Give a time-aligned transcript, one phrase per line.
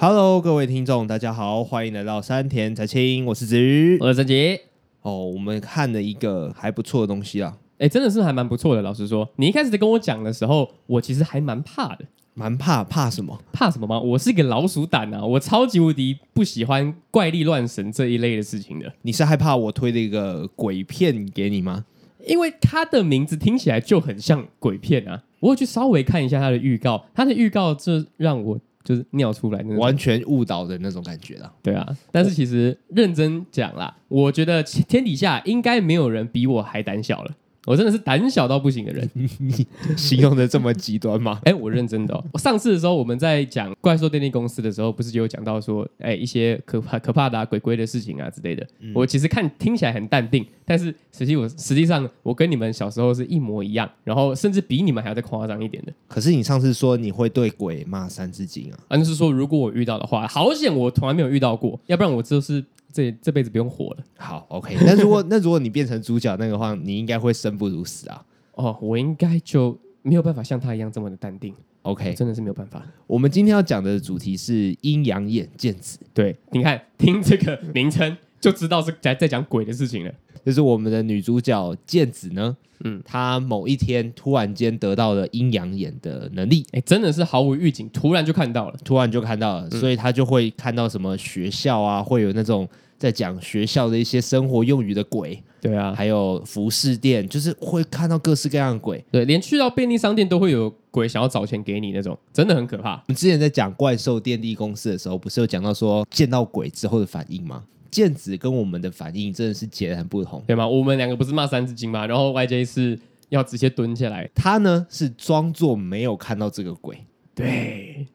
[0.00, 4.60] Hello，各位听众，大家好，欢迎来到山田财青，我是子瑜，我是曾杰。
[5.02, 8.82] 哦，我们看了一个还不错的东西啊，哎，真的是还蛮不错的。
[8.82, 12.04] 老实说，你一开始在跟我讲的时候，我其实还蛮怕的。
[12.34, 13.42] 蛮怕怕什么？
[13.52, 13.98] 怕什么吗？
[13.98, 15.26] 我是一个老鼠胆啊！
[15.26, 18.92] 我超级无敌不喜欢怪力乱神这一类的事情的。
[19.02, 21.84] 你是害怕我推的一个鬼片给你吗？
[22.24, 25.24] 因为它的名字听起来就很像鬼片啊！
[25.40, 31.52] 我会去稍微看一下它的预告，它的预告这让我就是尿出来那种，完全误导的那种感觉了。
[31.62, 37.34] 对啊，但是其实认真讲啦，我觉得天底下应该没有人比我还胆小了。
[37.68, 41.38] 我真的是胆小到不行的人，你 形容的这么极端吗？
[41.44, 42.24] 哎、欸，我认真的、哦。
[42.32, 48.66] 我上次的时候，我们在讲怪兽电力公司的时候，不是就有讲到说，哎、欸，一些可怕可怕的、啊、鬼鬼的事情啊之类的。
[48.80, 55.92] 嗯、我其实看听起来很淡定，但是实际我实际上我跟你们小时候是一模一样，然后甚至比你们还要再夸张一点的。
[56.08, 58.78] 可是你上次说你会对鬼骂三字经啊？
[58.88, 62.64] 那、就、是说如果我遇到的话，好险我从来没有遇到过，要不然我就是。
[62.92, 64.04] 这这辈子不用活了。
[64.16, 64.76] 好，OK。
[64.80, 68.24] 那如果 那如果你变成主角那个话，你应该会生不如死啊。
[68.54, 71.54] 哦，我应该就没有办法像他一样这么的淡定。
[71.82, 72.84] OK，真的是没有办法。
[73.06, 75.98] 我们今天要讲的主题是阴阳眼见子。
[76.12, 80.12] 对，你看听这个名称就知道是在在讲鬼的事情了。
[80.48, 102.92] 就是我们的女主角剑子呢，嗯，她某一天突然间得到了阴阳眼的能力，哎，真的是毫无预警，突然就看到了，突然就看到了，嗯、所以她就会看到什么学校啊，会有那种在讲学校的一些生活用语的鬼，对啊，还有服饰店，就是会看到各式各样的鬼，对，连去到便利商店都会有鬼想要找钱给你那种，真的很可怕。
[102.94, 107.64] 我们之前在讲怪兽电力公司的时候，不是有讲到说见到鬼之后的反应吗？
[107.90, 110.66] 剑子跟我们的反应真的是截然不同，对吗？
[110.66, 112.06] 我们两个不是骂三字经吗？
[112.06, 118.06] 然后 YJ 是要直接蹲下来，他呢是装作没有看到这个鬼，对，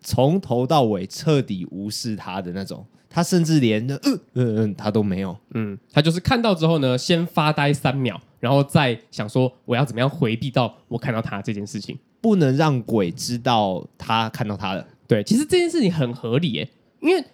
[0.00, 4.00] 从头到尾彻底无视他的那种，他甚至连嗯
[4.34, 14.86] 嗯嗯他都没有，嗯，他就是看到之后呢，先发呆三秒，然后再想说我要怎么样回避到我看到他这件事情，不能让鬼知道他看到他了。
[15.08, 16.68] 对，其实这件事情很合理耶，
[17.00, 17.24] 因为。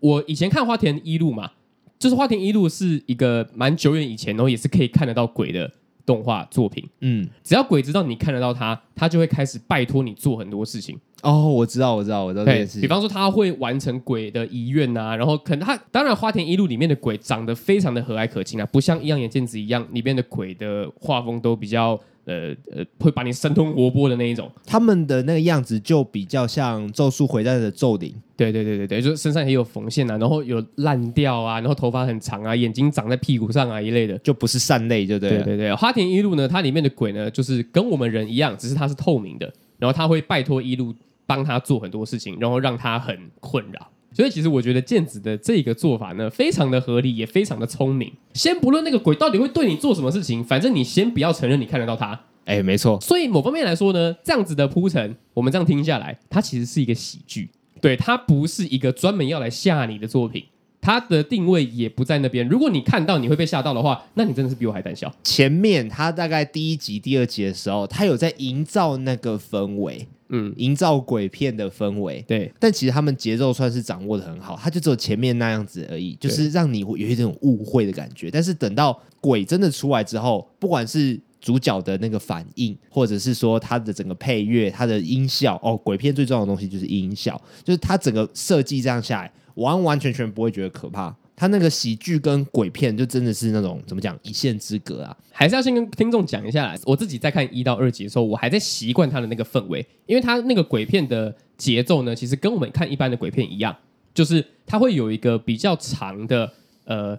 [0.00, 1.50] 我以前看花田一路嘛，
[1.98, 5.70] 就是花田一路是一个蛮久远以前，然后也是可以看得到鬼的
[6.04, 6.86] 动画作品。
[7.00, 10.98] 嗯，只要鬼知道你看得到他，他就会开始拜托你做很多事情。
[11.24, 12.82] 哦，我知道，我知道，我知道这件事情。
[12.82, 21.98] 比方说，他会完成鬼的遗愿啊，然后可能他当然花田一路里面的鬼长得非常的和蔼可亲啊，不像一样眼剑子一样，里面的鬼的画风都比较。
[22.26, 28.14] 呃呃，会把你生吞活剥的那一种，他们的那个样子就比较像《咒术回战》的咒灵。
[28.34, 35.28] 对对对对对，就身上也有缝线啊，然后有烂掉啊，然后头发很长啊，眼睛长在屁股上啊一类的，就不是善类，就对。
[35.32, 40.94] 对对对，花田一路呢，它里面的鬼呢，就是跟我们人一样，只是它是透明的，然后他会拜托一路
[41.26, 43.88] 帮他做很多事情，然后让他很困扰。
[44.12, 48.12] 所以其实我觉得剑子的这个做法呢，非常的合理，也非常的聪明。
[48.34, 52.20] 先不论那个鬼到底会对你做什么事情，反正你先不要承认你看得到他。
[52.44, 53.00] 哎，没错。
[53.00, 57.50] 所以某方面来说呢，这样子的铺陈，我们这样听下来，它其实是一个喜剧。
[57.80, 60.44] 对，它不是一个专门要来吓你的作品。
[60.80, 62.46] 它的定位也不在那边。
[62.46, 65.10] 如果你看到你会被吓到的话，那你真的是比我还胆小。
[65.22, 70.06] 前面他大概第一集、第二集的时候，他有在营造那个氛围，
[70.36, 72.20] 嗯，营造鬼片的氛围。
[72.26, 78.30] 对，但其实他们节奏算是掌握的很好，他就只有前面那样子而已，就是让你有一种误会的感觉。
[78.30, 89.32] 但是等到鬼真的出来之后，不管是主角的那个反应，或者是说他的整个配乐、他的音效，哦，鬼片最重要的东西就是音效，就是他整个设计这样下来。
[89.54, 95.16] 完完全全不会觉得可怕，他那个喜剧跟鬼片就真的是那种怎么讲一线之隔啊！
[95.32, 103.76] 还是要先跟听众讲一下，我自己在看一到二集的时候，我还在习惯他的那个氛围，因为他那个鬼片的节奏呢，其实跟我们看一般的鬼片一样，
[104.14, 106.52] 就是他会有一个比较长的
[106.84, 107.18] 呃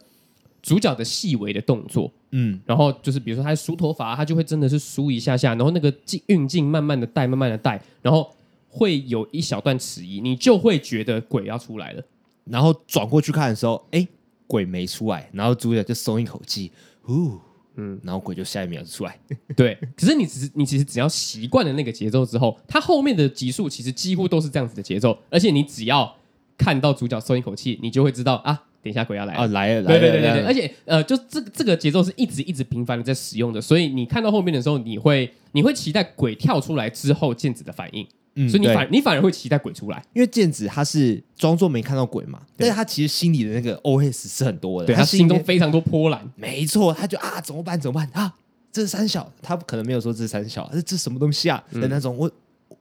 [0.62, 8.34] 主角的细微的动作，嗯，然后就是比如说他梳头发，他就会真的是梳一下下，然后那个镜运镜慢慢的带，慢慢的带，然后
[8.70, 12.04] 会有一小段迟疑，你就会觉得鬼要出来了。
[12.46, 14.08] 然后转过去看的时候，哎，
[14.48, 16.72] 鬼没出来，然后主角就松一口气，
[17.02, 17.40] 呼，
[17.76, 19.20] 嗯，然后鬼就下一秒就出来。
[19.56, 26.16] 对，可是你只是你其实只要习惯了那个节奏之后，它后面的集数其实几乎都是这样子的节奏，而且你只要
[26.58, 38.08] 看到主角松一口气，你就会知道啊，等一下鬼要来了啊，来了，对对对对对，而且呃，就这这个节奏是一直一直频繁的在使用的，所以你看到后面的时候，你会你会期待鬼跳出来之后剑子的反应。
[38.36, 46.30] 嗯，所以你反你反而会期待鬼出来，因为剑子他是装作没看到鬼嘛，但是他其实心里的那个 OS 是很多的，对，他心中非常多波澜。
[46.36, 48.10] 没错，他就啊怎么办怎么办？
[48.14, 48.36] 啊，
[48.72, 51.64] 这是三小，他可能没有说这是三小，这这什么东西啊？
[51.72, 52.18] 的那种。
[52.18, 52.30] 我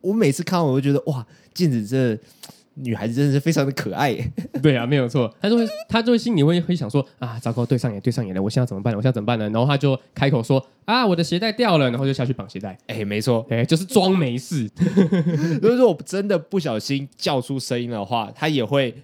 [0.01, 2.19] 我每次看完我就觉得哇，剑子这
[2.75, 4.15] 女孩子真的是非常的可爱。
[4.63, 8.99] 对啊，没有错，她就会她就会心里会会想说啊，糟糕，对上眼对上眼了，我现在怎么办呢？
[8.99, 9.49] 我现在怎么办呢？
[9.51, 12.77] 然后他就开口说啊，我的鞋带掉了，然后就下去绑鞋带。
[12.89, 14.71] 哎，没错， 哎，就是装没事。
[15.63, 18.95] 如果说我真的不小心叫出声音的话，他也会。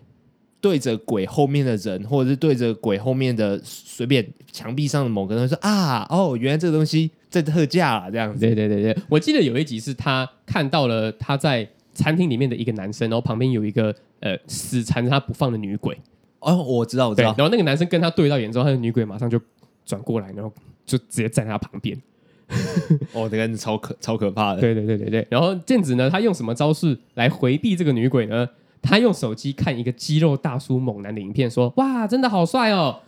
[0.63, 8.41] 对着鬼后面的人，或者是对着鬼后面的随便墙壁上的某个人说啊，哦，原来这个东西在特价了，这样子。
[8.41, 11.67] 对对对对，我记得有一集是他看到了他在
[12.01, 15.97] 餐厅里面的一个男生，然后旁边有一个呃死缠着他不放的女鬼。
[16.39, 17.35] 哦，我知道，我知道。
[17.37, 19.39] 然后那个男生跟他对到眼之后，他的女鬼马上就
[19.85, 20.51] 转过来，然后
[20.87, 22.01] 就直接站在他旁边。
[23.13, 24.61] 哦，这个人超可超可怕的。
[24.61, 25.27] 对对对对对。
[25.29, 28.49] 然后健子呢，他用什么招式来回避这个女鬼呢？
[28.83, 32.99] 他用手机看一个肌肉大叔猛男的影片，说：“哇，真的好帅哦！”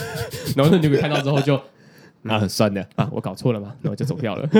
[0.56, 1.60] 然后那女鬼看到之后就，
[2.24, 3.74] 啊，很酸的啊，我搞错了吗？
[3.82, 4.48] 那我就走掉了。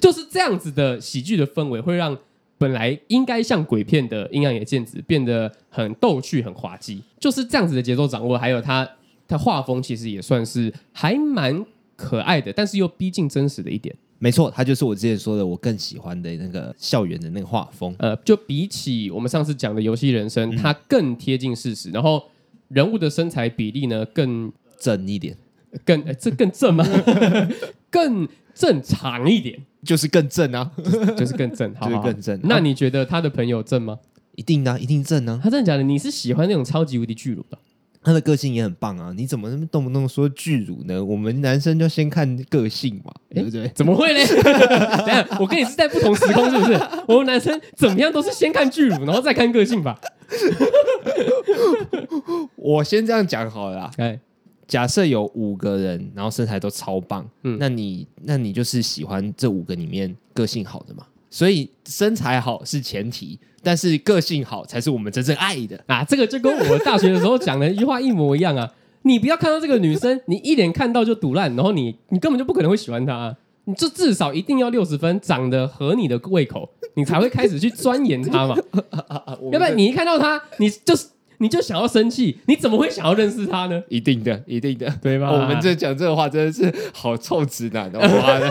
[0.00, 2.16] 就是这样子的喜剧的氛围，会让
[2.58, 7.02] 本来应该像鬼片的阴阳眼健子变得很逗趣、很滑稽。
[7.18, 8.88] 就是这样子的节奏掌握，还有他
[9.28, 11.64] 他画风其实也算是还蛮
[11.96, 13.94] 可爱的，但是又逼近真实的一点。
[14.18, 17.94] 没错，他就是我之前说的，我更喜欢的那个校园的那个画风。
[17.98, 22.22] 呃，就比起我们上次讲的游戏人生，它更贴近事实，然后
[22.68, 25.36] 人物的身材比例呢更正一点，
[25.84, 26.84] 更、呃、这更正吗？
[27.90, 30.70] 更正常一点，就是更正啊，
[31.16, 32.40] 就是更正，好，好，就是更正。
[32.42, 33.98] 那你觉得他的朋友正吗？
[34.36, 35.38] 一定啊，一定正啊。
[35.42, 35.82] 他真的假的？
[35.82, 37.58] 你是喜欢那种超级无敌巨乳的？
[38.02, 39.12] 他的个性也很棒啊！
[39.14, 41.04] 你怎么那么动不动说巨乳呢？
[41.04, 43.68] 我们男生就先看个性嘛，对不对？
[43.74, 44.20] 怎么会呢？
[45.04, 46.80] 等下，我跟你是在不同时空，是不是？
[47.06, 50.00] 我们男生怎么样都是先看巨乳，然后再看个性吧。
[52.56, 53.90] 我先这样讲好了啦。
[53.98, 54.18] 哎，
[54.70, 61.04] 假设有五个人，然后身材都超棒，嗯，那你那你就是喜欢这五个里面个性好的嘛？
[61.28, 66.04] 所以身材好是前提，但是个性好才是我们真正爱的啊！
[66.04, 68.72] 这个就跟我大学的时候讲的一句话一模一样啊！
[69.02, 73.36] 你不要看到这个女生，你一眼看到就赌烂，然后你你根本就不可能会喜欢她啊。
[73.64, 78.56] 你就至少一定要六十分，长得合你的胃口，你才会开始去钻研她嘛。
[79.52, 80.94] 要不然你一看到她，你就
[81.42, 83.82] 你就想要生气，你怎么会想要认识他呢？
[83.88, 85.32] 一定的，一定的，对吧？
[85.32, 88.50] 我们这讲这个话真的是好臭直男的， 妈的！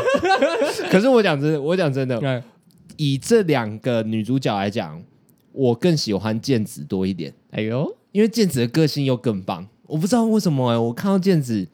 [0.90, 2.44] 可是我讲真的，我讲真的。
[2.98, 5.02] 以这两个女主角来讲，
[5.52, 7.32] 我更喜欢健子多一点。
[7.52, 11.68] 哎呦，因为健子的个性又更棒，我不知道为什么哎、欸，我看到健子，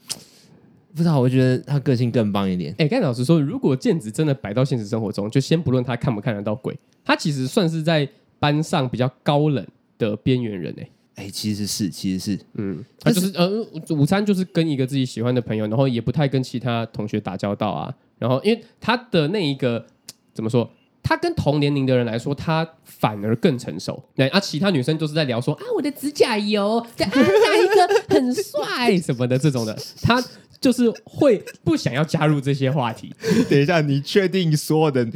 [0.93, 2.75] 不知道，我觉得她个性更棒一点。
[2.77, 8.07] 哎，该老实说，如果剑子真的摆到现实生活中，就先不论她看不看得到鬼，她其实算是在
[8.37, 9.65] 班上比较高冷
[9.97, 10.91] 的边缘人哎、欸。
[11.15, 13.49] 哎，其实是，其实是，嗯，他就是呃，
[13.89, 17.93] 午餐就是跟一个自己喜欢的朋友，然后也不太跟其他同学打交道啊。
[18.17, 19.85] 然后，因为他的那一个
[20.33, 20.69] 怎么说？
[21.07, 24.03] 他跟同年龄的人来说，他反而更成熟。
[24.15, 30.19] 那啊，其他女生都是在聊说啊，我的指甲油，啊，那一个很帅什么的这种的，他
[30.59, 33.13] 就是会不想要加入这些话题。
[33.49, 35.07] 等一下，你确定所有的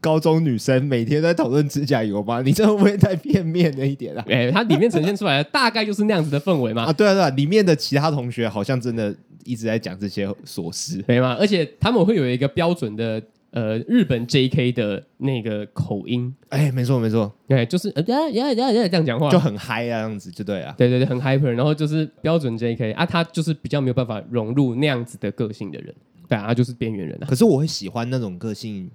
[0.00, 2.42] 高中女生每天在讨论指甲油吗？
[2.46, 4.24] 你这会不会太片面了一点啊？
[4.28, 6.84] 哎，它里面呈现出来的大概就是那样子的氛围嘛。
[6.84, 9.14] 啊，对啊，对啊，里面的其他同学好像真的
[9.44, 11.36] 一直在讲这些琐事，对吗？
[11.38, 13.22] 而且他们会有一个标准的。
[13.56, 14.70] 呃，日本 J.K.
[14.70, 22.92] 的那个口音，哎，没错没错，对，就是呃，呀呀呀呀这样讲话，就很嗨啊，这样子就对啊，对对对，很 hyper，然后就是标准 J.K.
[22.92, 25.94] 啊，他就是比较没有办法融入那样子的个性的人，
[26.28, 27.26] 对啊，他就是边缘人啊。
[27.26, 28.90] 可是我会喜欢那种个性，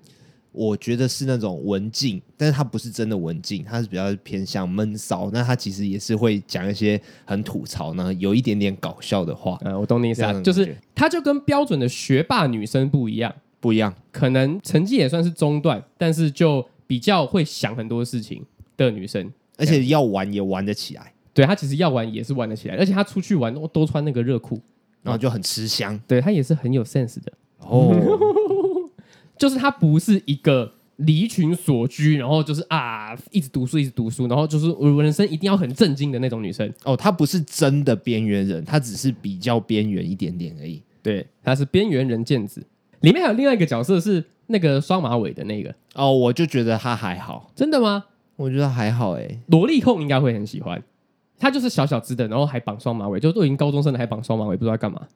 [0.51, 9.57] 我觉得是那种文静，但是他不是真的文静，他是比较偏向闷骚，那他其实也是会讲一些很吐槽呢，有一点点搞笑的话。
[9.65, 13.33] 嗯，我懂你意思啊，就是他就跟标准的学霸女生不一样。
[13.61, 18.43] 不一样，可能成绩也算是中段，但是就比较会想很多事情
[18.75, 21.13] 的女生，而且要玩也玩得起来。
[21.33, 24.59] 对，她其实要玩也是玩得起来，而且她出去玩都都穿那个热裤，
[25.03, 25.97] 然后就很吃香。
[26.05, 27.95] 对，她也是很有 sense 的哦，
[29.37, 36.69] 就是她不是一个离群所居，然后就是啊一直读书一直读书，然后就是我人生一定要很正经的那种女生。
[36.83, 40.81] 哦，她不是真的边缘人，她只是比较边缘一点点而已。
[41.01, 42.61] 对，她是边缘人见子。
[43.01, 45.73] 里面还有另外一个角色是那个双马尾的那个。
[45.93, 48.05] 哦，我就觉得他还好，真的吗？
[48.37, 50.81] 我觉得还好哎，萝莉控应该会很喜欢，
[51.37, 55.07] 他就是小小只的，然后还绑双马尾，就都已经高中生了还绑双马尾，不知道干嘛。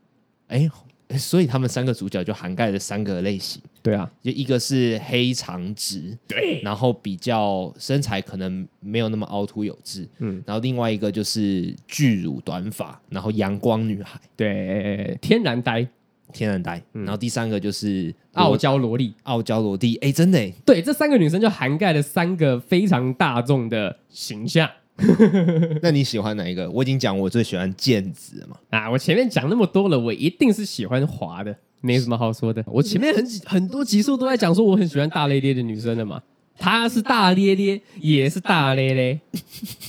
[0.47, 0.69] 哎，
[1.17, 15.87] 所以他们三个主角就涵盖了三个类型，对啊，就一个是黑长直，对，然后比较身材可能没有那么凹凸有致，嗯，然后另外一个就是巨乳短发，然后阳光女孩，对，天然呆。
[16.33, 24.69] 天然呆，然后第三个就是傲娇萝莉，傲娇萝莉，哎，真的哎，对，这三个女生就涵盖了三个非常大众的形象。
[25.81, 26.69] 那你喜欢哪一个？
[26.71, 28.55] 我已经讲我最喜欢健子嘛。
[28.69, 32.63] 啊，我前面讲那么多了，我一定是喜欢滑的，没什么好说的。
[32.67, 36.21] 我前面很很多集数都在讲说我很喜欢大咧咧的女生的嘛。
[36.57, 39.19] 她是大咧咧， 也是大咧咧，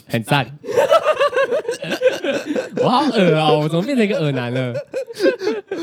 [0.09, 0.45] 很赞。
[2.83, 4.75] 我好恶哦，我怎么变成一个恶男了？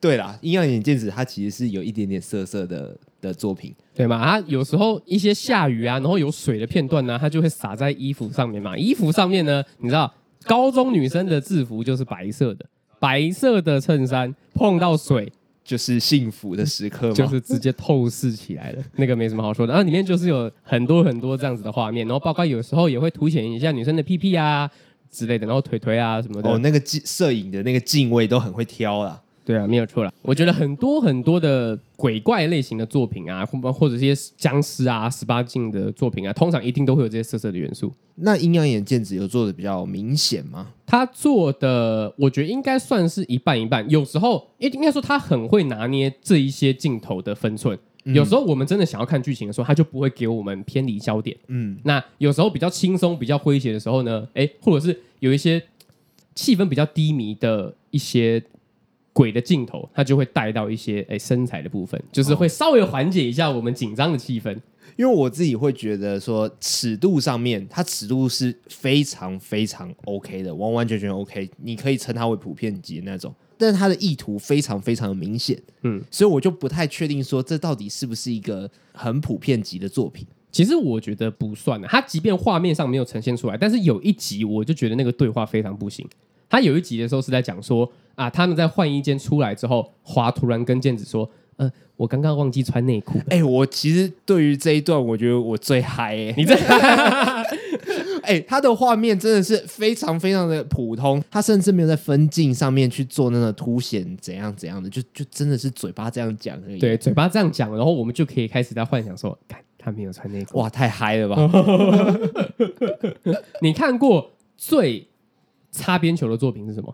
[0.00, 4.22] 对啦，阴阳眼镜子，它其实是有一点点色色的的作品，对吗？
[4.22, 8.78] 它有时候一些下雨啊，然后有水的片段呢、啊，它就会洒在衣服上面嘛。
[8.78, 12.64] 衣服上面呢，你知道，高中女生的制服就是白色的，
[13.00, 15.32] 白色的衬衫碰到水
[15.64, 19.72] 就是幸福的时刻嘛，就是直接透视起来了，那个没什么好说的。
[19.72, 24.70] 然后里面就是有很多很多这样子的画面，然后包括有时候也会凸显一下女生的屁屁啊
[25.10, 26.50] 之类的，然后腿腿啊什么的。
[26.50, 29.20] 哦，那个镜摄影的那个镜位都很会挑啦。
[29.44, 30.12] 对啊，没有错啦。
[30.20, 37.90] 我觉得很多很多的鬼怪类型的作品啊，或或者这些僵尸啊、十八禁的作品啊，通常一定都会有这些色色的元素。
[38.16, 40.66] 那阴阳眼剑子有做的比较明显吗？
[40.84, 43.88] 他做的，我觉得应该算是一半一半。
[43.88, 47.78] 有时候，应应该说他很会拿捏这一些镜头的分寸。
[48.04, 51.36] 嗯、有时候我们真的想要看剧情的时候，他就不会给我们偏离焦点。
[51.48, 55.62] 嗯，那有时候比较轻松、比较诙谐的时候呢，哎，或者是有一些
[56.34, 58.42] 气氛比较低迷的一些。
[59.14, 64.56] 鬼的镜头，他就会带到一些哎身材的部分，就是会稍微缓解一下我们紧张的气氛。
[64.96, 73.34] 因为我自己会觉得说，尺度上面它尺度是非常非常 OK 的，完完全全 OK，你可以称它为普遍级的那种。
[73.56, 80.24] 但是它的意图非常非常的明显，嗯，所以我就不太确定说这到底是不是一个很普遍级的作品。
[80.50, 86.08] 其实我觉得不算的，它即便画面上没有呈现出来，但是有一集我就觉得那个对话非常不行。
[86.48, 96.34] 他有一集的时候是在讲说啊，他们在换衣间出来之后，华突然跟健子说：“嗯、呃，我刚刚忘记穿内裤。”哎，我其实对于这一段，我觉得我最嗨、 欸。
[96.36, 96.54] 你这，
[98.22, 106.78] 哎，他的画面真的是非常非常的普通，他甚至没有在分镜上面去做那个凸显怎样怎样的，就就真的是嘴巴这样讲而已。
[106.78, 111.50] 对，嘴巴这样讲，然后我们就可以开始在幻想说，看他没有穿内裤，哇，太嗨了吧！
[113.60, 115.06] 你看过最？
[115.70, 116.92] 擦边球的作品是什么？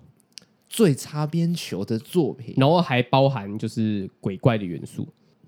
[0.75, 5.05] 最擦边球的作品，然后还包含就是鬼怪的元素，《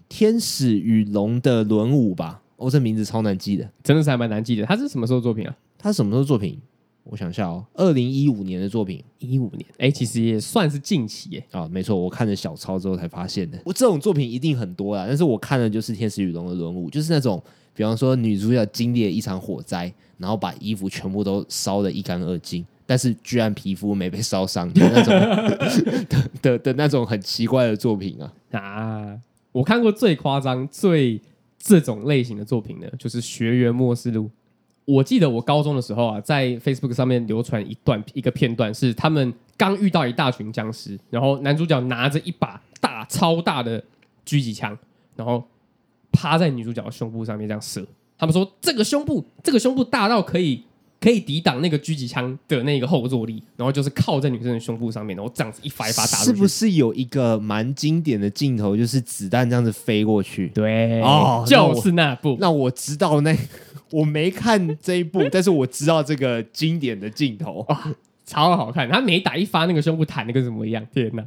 [0.08, 2.40] 天使与龙的轮舞》吧？
[2.54, 4.64] 哦，这名字超难记的，真的是还蛮难记的。
[4.64, 5.56] 它是什么时候作品啊？
[5.76, 6.56] 它什么时候作品？
[7.02, 11.44] 我想一下哦，二零一五年的作品，一五年，哎，其实也算是近期耶。
[11.50, 13.60] 啊，没错，我看了小抄之后才发现的。
[13.64, 17.42] 我这种作品一定很多啦，但是我看的就是《天使与龙的轮舞》，就是那种，
[17.74, 22.64] 比方说女主角经历了一场火灾，然后把衣服全部都烧得一干二净。
[22.86, 25.12] 但是居然皮肤没被烧伤的那种
[26.08, 29.18] 的的的那种很奇怪的作品啊啊！
[29.50, 31.20] 我看过最夸张、最
[31.58, 34.24] 这种类型的作品呢，就是《学员末世录》。
[34.84, 43.80] 我记得我高中的时候啊，在 Facebook 上面流传一段一个片段，是他们刚遇到一大群僵尸，然后男主角拿着一把大超大的
[44.24, 44.78] 狙击枪，
[45.16, 45.42] 然后
[46.12, 47.84] 趴在女主角的胸部上面这样射。
[48.16, 50.62] 他们说这个胸部，这个胸部大到可以。
[51.06, 56.18] 可以抵挡那个狙击枪的那个后坐力，然后就是靠在女生的胸部上面，然后这样子一发一发打。
[56.18, 60.48] 是不是有一个蛮经典的镜头，就是子弹这样子飞过去？
[60.48, 62.36] 对，哦，就是那部。
[62.40, 63.32] 那我知道那
[63.92, 67.94] 我没看这一部， 但是我知道这个经典的镜头，哇，
[68.24, 68.90] 超好看。
[68.90, 70.84] 他每打一发，那个胸部弹的跟什么一样？
[70.92, 71.24] 天哪！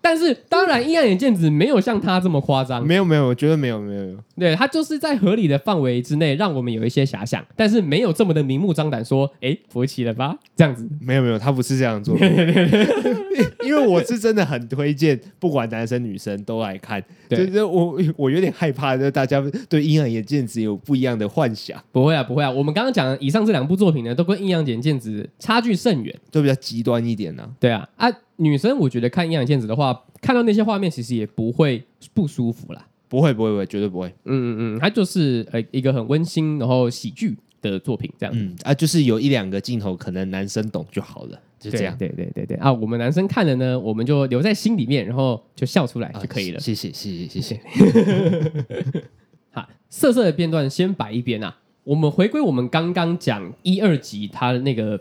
[0.00, 2.86] 但是当然，阴阳眼健子没有像他这么夸张。
[2.86, 4.18] 没有没有，我觉得没有没有没有。
[4.38, 10.36] 对，他就是在合理的范围之内，让我们有一些遐想，但是没有这么的明目张胆说，哎，佛起了吧？
[10.56, 10.88] 这样子。
[11.00, 12.16] 没有没有，他不是这样做。
[13.64, 17.02] 因为我是真的很推荐，不管男生女生都来看。
[17.28, 21.78] 对，就是我我有点害怕，就大家对阴阳眼健子有不一样的幻想。
[21.92, 22.50] 不会啊，不会啊。
[22.50, 27.50] 我们刚刚讲的以上这两部作品呢，都跟阴阳眼健子差距甚远，都比较极端一点呢、啊。
[27.58, 28.08] 对啊啊。
[28.38, 31.82] 女生，我觉得看阴阳眼健子的话，看到那些画面，其实也不会
[32.14, 32.86] 不舒服啦。
[33.08, 34.06] 不会，不会，不会，绝对不会。
[34.08, 38.32] 嗯嗯嗯，它就是呃一个很温馨，然后喜剧的作品，这样。
[38.36, 41.96] 嗯啊，就是有一两个镜头，可能男生懂就好了，就这样。
[41.98, 46.58] 对对对对啊，我们男生看了呢，我们就留在心里面，然后就笑出来就可以了。
[46.58, 47.60] 啊、谢谢谢谢谢谢。
[49.50, 55.00] 好，色色的片段先摆一边啊，我们回归我们刚刚讲一二集它的那个。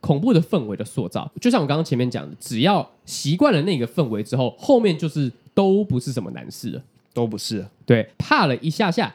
[0.00, 7.66] 恐怖的氛围的塑造，就像我刚刚前面讲的，只要习惯了那个氛围之后，后面就是都不是什么难事了，都不是。
[7.84, 9.14] 对，怕了一下下，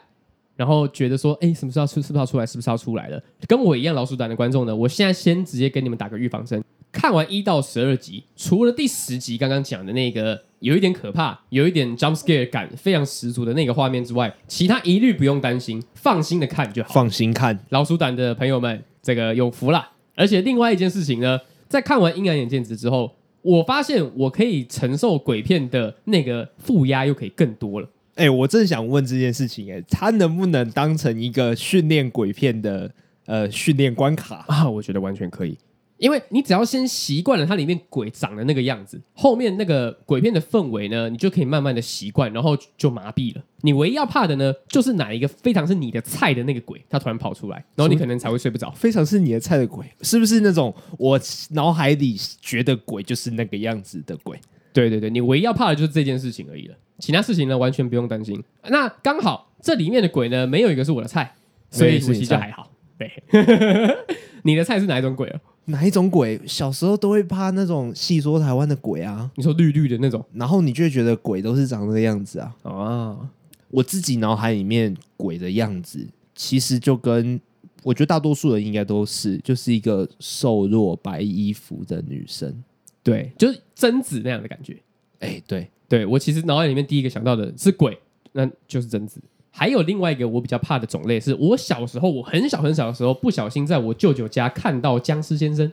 [0.56, 2.02] 然后觉得说，哎，什么时候出？
[2.02, 2.46] 是不是要出来？
[2.46, 3.22] 是不是要出来了？
[3.46, 6.62] 跟我一样老鼠胆的观众呢，我现在先直接给你们打个预防针。
[6.92, 16.94] 看完一到十二集，除了第十集刚刚讲的那个有一点可怕、有一点 jump scare 感非常十足的那个画面之外，其他一律不用担心，放心的看就好。
[16.94, 19.88] 放心看，老鼠胆的朋友们，这个有福了。
[20.14, 23.10] 而且另外一件事情呢，在看完《阴阳眼剑子》之后，
[23.42, 27.88] 我发现我可以承受鬼片的那个负压又可以更多了。
[28.14, 32.90] 哎、欸，我正想问这件事情、欸，哎，它能不能当成一个训练鬼片的
[33.26, 34.68] 呃训练关卡啊？
[34.70, 35.58] 我觉得完全可以。
[35.98, 43.42] 因为你只要先习惯了它里面鬼长的那个样子，后面那个鬼片的氛围呢，你就可以慢慢的习惯，然后就麻痹了。
[43.62, 48.70] 你唯一要怕的呢，就是哪一个非常是你的菜的那个鬼，他突然跑出来，然后你可能才会睡不着。
[48.72, 51.18] 非常是你的菜的鬼，是不是那种我
[51.50, 54.38] 脑海里觉得鬼就是那个样子的鬼？
[54.72, 58.42] 对对对，你唯一要怕的就是这件事情而已了，其他事情呢完全不用担心。
[58.68, 61.34] 那刚好这里面的鬼呢，没有一个是我的菜，
[61.70, 62.68] 所以其实就还好。
[62.98, 63.10] 对，
[64.42, 65.40] 你的菜是哪一种鬼啊？
[65.66, 66.40] 哪一种鬼？
[66.46, 72.56] 小时候都会怕那种戏说台湾的鬼啊，你说绿绿的那种，然后你就会觉得鬼都是长那个样子啊。
[72.62, 73.30] 啊，
[73.70, 77.40] 我自己脑海里面鬼的样子，其实就跟
[77.82, 82.62] 我觉得大多数人应该都是，就是一个瘦弱白衣服的女生，
[83.02, 84.74] 对，就是贞子那样的感觉。
[85.20, 87.98] 哎、欸，对，对我其实脑海里面第一个想到的是鬼，
[88.32, 89.20] 那就是贞子。
[89.56, 95.70] 还有另外一个我比较怕的种类，是我小时候我很小很小的时候，不小心在我舅舅家看到僵尸先生，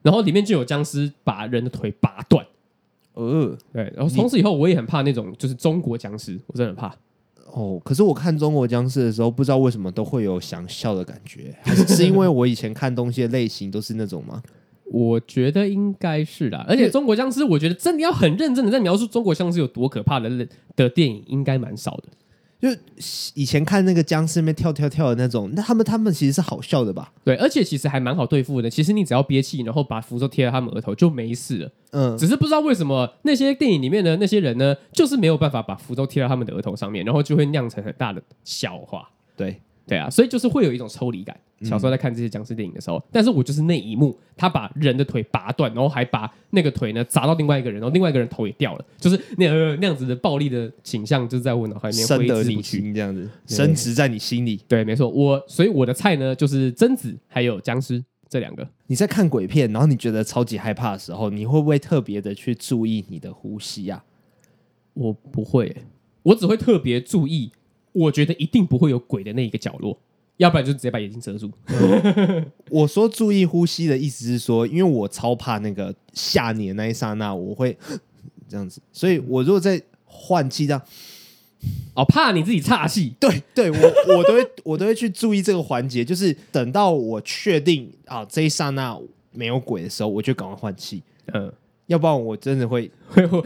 [0.00, 2.46] 然后里面就有僵尸把人的腿拔断。
[3.14, 6.94] 呃，对，然后从此以后我也很怕那种就是中国僵尸，我真的很怕。
[7.52, 14.40] 哦，可是我看中国僵尸的时候，不知道为什么都会有想笑的感觉，还是是因为我以前看东西的类型都是那种吗？
[14.92, 20.30] 我觉得应该是啦，而且中国僵尸，我觉得真的要很认真的在描述中国僵尸有多可怕的
[20.76, 22.04] 的电影，应该蛮少的。
[22.60, 22.68] 就
[23.34, 27.12] 以前看那个僵尸那边跳跳跳的那种，那他们他们其实是好笑的吧？
[27.24, 28.68] 对，而且其实还蛮好对付的。
[28.68, 31.70] 其实你只要憋气，然后把符咒贴在他们额头就没事了。
[31.92, 39.08] 嗯，只是不知道为什么那些电影里面的那些人呢，就是没有办法把符咒贴到他们的额头上面，然后就会酿成很大的笑话。
[39.36, 39.60] 对。
[39.86, 41.34] 对啊，所以就是会有一种抽离感。
[41.62, 54.60] 小时候在看这些僵尸电影的时候，嗯、但是我就是那一幕，他把人的腿拔断，然后还把那个腿呢砸到另外一个人，然后另外一个人头也掉了，就是那、呃、那样子的暴力的景象，就是在我脑海里面挥之不去这样子，深植在你心里。
[54.68, 58.68] 对，没错，我所以我的菜呢就是贞子还有僵尸这两个。
[58.86, 64.04] 你在看鬼片，然后你觉得超级害怕的时候，你会不会特别的去注意你的呼吸啊？
[64.94, 65.76] 我不会，
[66.22, 67.50] 我只会特别注意。
[67.92, 69.98] 我觉得一定不会有鬼的那一个角落，
[70.38, 71.50] 要不然就直接把眼睛遮住。
[72.70, 77.76] 我说注意呼吸的意思是说，因为我超怕那个吓你的那一刹那，我会
[78.48, 80.82] 这样子，所以我如果在换气这样，
[81.94, 88.98] 哦，怕你自己岔气， 对对，我我都会 我都会去注意这个环节，就是等到我确定啊这一刹那
[89.32, 91.02] 没有鬼的时候，我就赶快换气，
[91.34, 91.52] 嗯。
[91.88, 93.42] 要不然我真的会会会，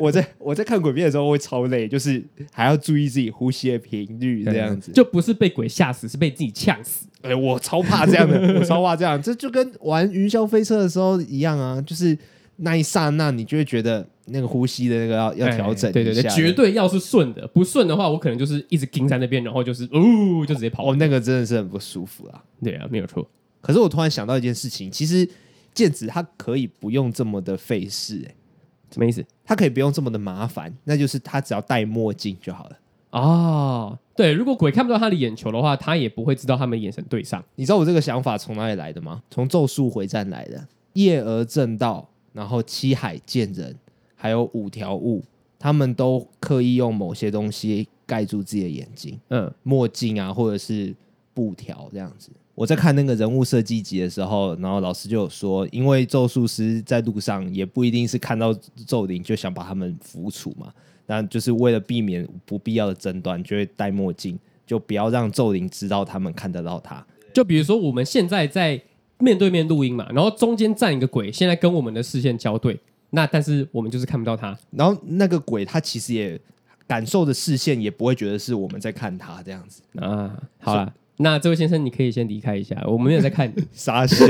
[0.00, 7.06] 我在我在看鬼片的时候会超累，就是还要注意自己呼吸的频率，这样子就不是被鬼吓死，是被自己呛死。
[7.20, 12.16] 哎、欸，我超怕这样的， 我超怕这样，这就跟玩云霄飞车的时候一样啊，就是
[12.56, 20.00] 那一刹那，你就会觉得那个呼吸的那个要要调整，对对对，绝对要是顺的，不顺的话，我可能就是一直盯在那边，然后就是哦，
[20.48, 20.90] 就直接跑。
[20.90, 22.42] 哦，那个真的是很不舒服啊。
[22.64, 23.28] 对啊，没有错。
[23.60, 25.28] 可是我突然想到一件事情，其实。
[25.74, 28.34] 剑子它可以不用这么的费事，哎，
[28.90, 29.24] 什么意思？
[29.44, 32.78] 它可以不用这么的麻烦，那就是他只要戴墨镜就好了。
[33.10, 37.44] 哦，对，如果鬼看不到他的眼球的话，他也不会知道他们眼神对上。
[37.56, 39.22] 你知道我这个想法从哪里来的吗？
[39.30, 40.66] 从《咒术回战》来的。
[40.94, 43.74] 夜蛾正道，然后七海剑人，
[44.14, 45.22] 还有五条悟，
[45.58, 50.94] 他们都刻意用某些东西盖住自己的眼睛，嗯，墨镜啊，或者是
[51.32, 52.30] 布条这样子。
[52.54, 58.54] 我在看那个人物设计集的时候，然后老师就有说，因为咒术师在路上也不一定是看到
[58.86, 60.70] 咒灵就想把他们抚处嘛，
[61.06, 67.02] 那就是为了避免不必要的争端，就会戴墨镜，就不要让咒灵知道他们看得到他。
[67.32, 68.78] 就比如说我们现在在
[69.18, 72.78] 面对面录音嘛，然后中间站一个鬼，现在跟我们的视线交对，
[73.10, 76.38] 那但是我们就是看不到他，然后那个鬼他其实也
[76.86, 80.38] 感受的视线也不会觉得是我们在看他这样子啊。
[80.58, 80.92] 好了。
[81.22, 84.26] 那这位先生，你可以先离开一下，我们没有在看你 傻笑。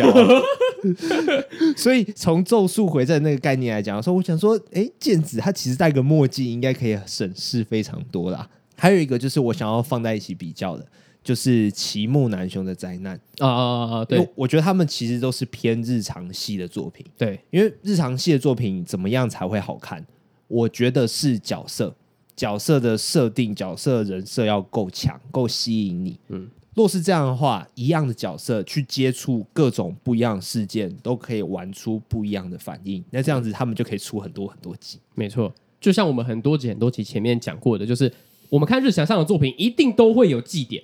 [1.76, 8.48] 所以从咒术回战那个概念来讲，说我想说，哎，剑子他其实戴个墨镜应该可以省事非常多啦。
[8.76, 10.86] 还有一个就是我想要放在一起比较的，
[11.22, 14.04] 就是齐木楠雄的灾难啊啊啊！
[14.04, 17.06] 对，我觉得他们其实都是偏日常系的作品。
[17.16, 20.04] 对，因为日常系的作品怎么样才会好看？
[20.48, 21.94] 我觉得是角色。
[22.34, 26.18] 角色的设定、角色人设要够强、够吸引你。
[26.28, 33.04] 嗯，若是这样的话，一样的角色去接触各种不一样的事件，都可以玩出不一样的反应。
[33.10, 34.98] 那这样子，他们就可以出很多很多集。
[35.14, 38.10] 没错，就像我们很多集、很多集前面讲过的，就是
[38.48, 40.82] 我们看日常上的作品，一定都会有祭点。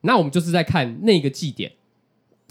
[0.00, 1.70] 那我们就是在看那个祭点，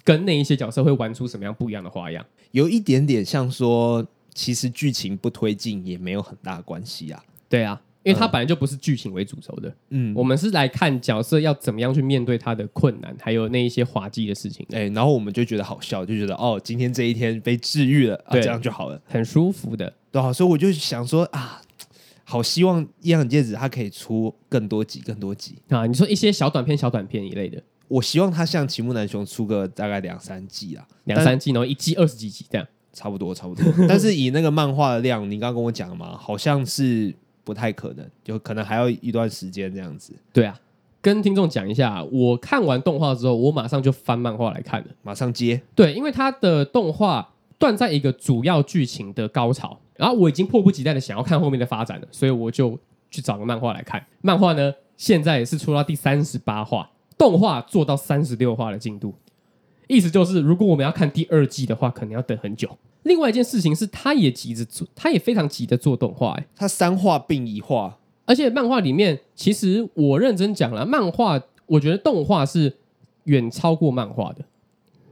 [0.03, 2.25] 跟那一些角色会玩出什么样不一样的花样。
[2.51, 7.21] 有一点点像说，其实剧情不推进也没有很大关系啊。
[7.49, 7.81] 对啊。
[8.05, 21.59] 因为它本来就不是剧情为主轴的，嗯，我们是来看角色要怎么样去面对他的困难，还有那一些滑稽的事情，哎，然后我们就觉得好笑，就觉得哦，今天这一天被治愈了，啊，这样就好了，很舒服的，对啊，所以我就想说啊，
[22.23, 25.87] 好希望《阴阳戒指》它可以出更多集，更多集啊！
[25.87, 33.65] 你说一些小短片、小短片一类的，我希望它像《齐木楠雄》出个大概两三季啊，两三季，然后一季二十几集这样，差不多，差不多。
[33.89, 37.11] 但是以那个漫画的量，你刚刚跟我讲嘛，好像是。
[37.45, 40.13] 不太可能，就可能还要一段时间这样子。
[40.33, 40.59] 对啊，
[41.01, 45.61] 跟听众讲一下，我看完动画之后，我马上就翻漫画来看了，马上接。
[45.75, 52.77] 对，因为它的动画断在一个主要剧情的高潮，然后我已经迫不及待的想要看后面的发展了，所以我就
[53.11, 54.03] 去找个漫画来看。
[54.21, 59.13] 漫画呢，现在也是出到第三十八话，动画做到三十六话的进度，
[59.87, 62.75] 意思就是如果我们要看第二季的话，可能要等很久。
[63.05, 72.77] 另外一件事情是，他也急着做，他也非常急着做动画，哎，他三画并一画，而且漫画里面，其实我认真讲了，漫画我觉得动画是
[73.25, 74.43] 远超过漫画的。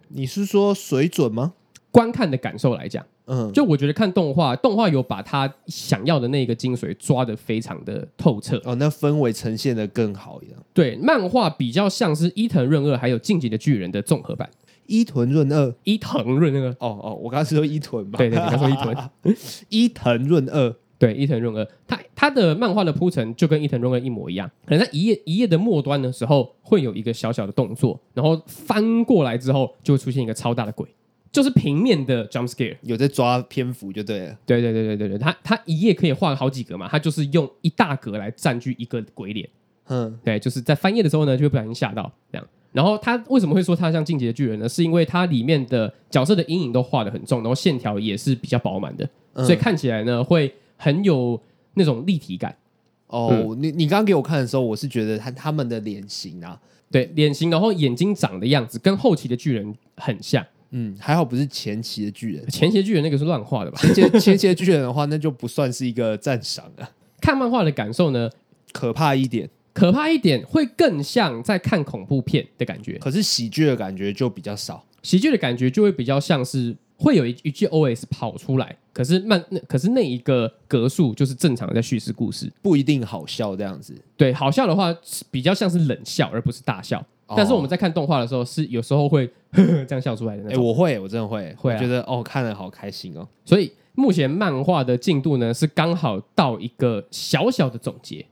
[0.07, 1.53] 你是说水准吗？
[1.91, 10.59] 观看的感受来讲，嗯，就我觉得看动画，动画有把他想要的那个精髓抓得非常的透彻，哦，那氛围呈现的更好一样。
[10.73, 14.49] 对，漫画比较像是伊藤润二还有进击的巨人的综合版。
[14.85, 18.17] 伊藤润二，伊藤润二，哦哦，我刚刚是说伊藤吧？
[18.17, 19.09] 对对，你刚说伊藤，
[19.69, 30.87] 伊藤润二，对，伊藤润二，他他的漫画的铺陈就跟伊藤润二一模一样，可能在一页一页的末端的时候会有一个小小的动作，然后翻过来之后就会出现一个超大的鬼，
[31.31, 39.49] 就是平面的 jump scare，有在抓篇幅就对了，对对对对对对，他他一页可以画好几格嘛，他就是用一大格来占据一个鬼脸，
[39.87, 42.47] 嗯，对，就是在翻页的时候呢就会不小心吓到这样。
[42.73, 44.67] 然后他为什么会说他像进阶的巨人呢？
[44.67, 51.39] 是因为它里面的角色的阴影都画的很重，然后线条也是比较饱满的，嗯、所以看起来呢会很有
[51.75, 52.53] 那种立体感。
[53.07, 56.59] 哦，嗯、你你刚刚给我看的时候，我是觉得他他们的脸型啊，
[56.91, 60.43] 对，脸型，然后眼睛长的样子跟后期的巨人很像。
[60.75, 63.77] 嗯，还好不是前期的巨人，前期的巨人那个是乱画的吧？
[63.93, 66.89] 前期前期的巨人的话，那就不算是一个赞赏啊。
[67.21, 68.27] 看漫画的感受呢，
[68.71, 69.47] 可怕一点。
[69.73, 72.97] 可怕一点，会更像在看恐怖片的感觉。
[72.99, 83.95] 可是喜剧的感觉就比较少，喜剧的感觉就会比较像是会有一一句 OS 跑出来，可是慢，那可是那一个格数就是正常的在叙事故事，不一定好笑这样子。
[84.15, 84.95] 对，好笑的话
[85.31, 87.03] 比较像是冷笑，而不是大笑。
[87.25, 90.49] 哦、但是我们在看动画的时候，是有时候会呵 呵这样笑出来的那。
[90.49, 93.27] 哎、欸，我会，我真的会，会、啊、觉得哦，看了好开心哦。
[93.43, 98.25] 所以目前漫画的进度呢，是刚好到一个小小的总结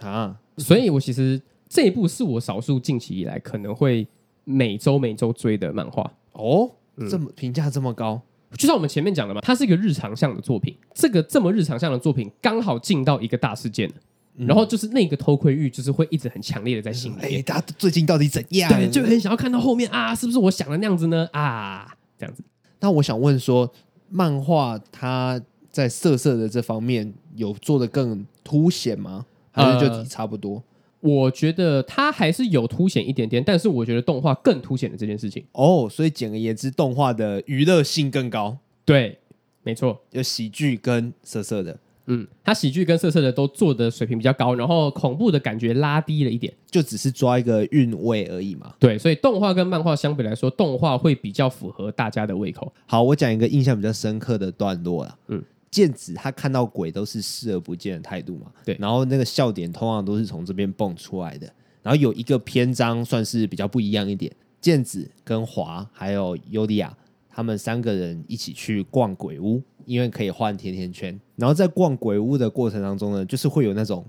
[0.00, 0.36] 啊。
[0.60, 1.40] 所以我其实。
[1.72, 4.04] 这一部是我少数近期以来可能会
[4.42, 6.68] 每周每周追的漫画哦，
[7.08, 8.20] 这么评价这么高，
[8.56, 10.74] 就像我们前面讲的嘛，它是一个日常向的作品。
[10.92, 13.88] 这个这么日常向的作品，刚好进到一个大事件，
[14.34, 17.38] 嗯、然后就是那个偷窥欲，就是会一直很强烈的在心里面。
[17.38, 18.68] 哎，他最近到底怎样？
[18.68, 21.28] 对，就很想要看到后面啊，是不是我想的那样子呢？
[21.32, 22.42] 啊，这样子。
[22.80, 23.72] 那我想问说，
[24.08, 29.24] 漫画它在色色的这方面有做的更凸显吗？
[29.60, 30.56] 还是就差不多？
[30.56, 30.62] 呃
[31.00, 35.88] 我觉得它还是有凸显一点点，但是我觉得动画更凸显了这件事情哦。
[35.90, 38.58] 所以简而言之，动画的娱乐性更高。
[38.84, 39.16] 对，
[39.62, 41.74] 没错，有喜剧跟色色的。
[42.04, 48.74] 嗯，它喜剧跟色色的都做的水平比较高，然后恐怖的感觉拉低了一点，就只是抓一个韵味而已嘛。
[48.78, 52.70] 对，所以动画跟漫画相比来说，动画会比较符合大家的胃口。
[52.84, 55.16] 好，我讲一个印象比较深刻的段落啦。
[55.28, 55.42] 嗯。
[55.70, 61.46] 剑子他看到鬼都是视而不见的态度嘛，对，然后那个笑点通常都是从这边蹦出来的。
[61.82, 64.30] 然后有一个篇章算是比较不一样一点，
[64.60, 66.94] 剑子跟华还有尤利亚
[67.30, 71.18] 他们三个人一起去逛鬼屋，因为可以换甜甜圈。
[71.36, 74.04] 然后在逛鬼屋的过程当中呢，就是会有那种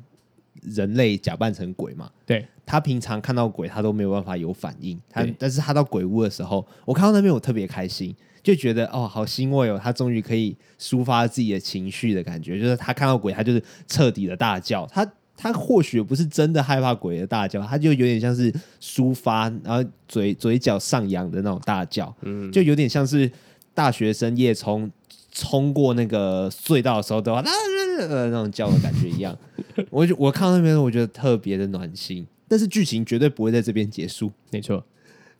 [0.63, 8.15] 人类假扮成鬼嘛，对，他平常看到鬼他都没有办法有反应，他但是他到鬼屋的时候，我看到那边我特别开心。
[8.43, 12.59] 就觉得哦，好欣慰哦，他终于可以抒发自己的情绪的感觉。
[12.59, 14.85] 就是他看到鬼，他就是彻底的大叫。
[14.87, 22.13] 他他或许不是真的害怕鬼的大叫，他就有点像是抒发，然后嘴嘴角上扬的那种大叫。
[22.21, 23.31] 嗯，就有点像是
[23.73, 24.91] 大学生夜冲
[25.31, 29.37] 冲过那个隧道的时候都要那种叫的感觉一样。
[29.89, 32.27] 我就我看到那边，我觉得特别的暖心。
[32.47, 34.29] 但是剧情绝对不会在这边结束。
[34.51, 34.83] 没错，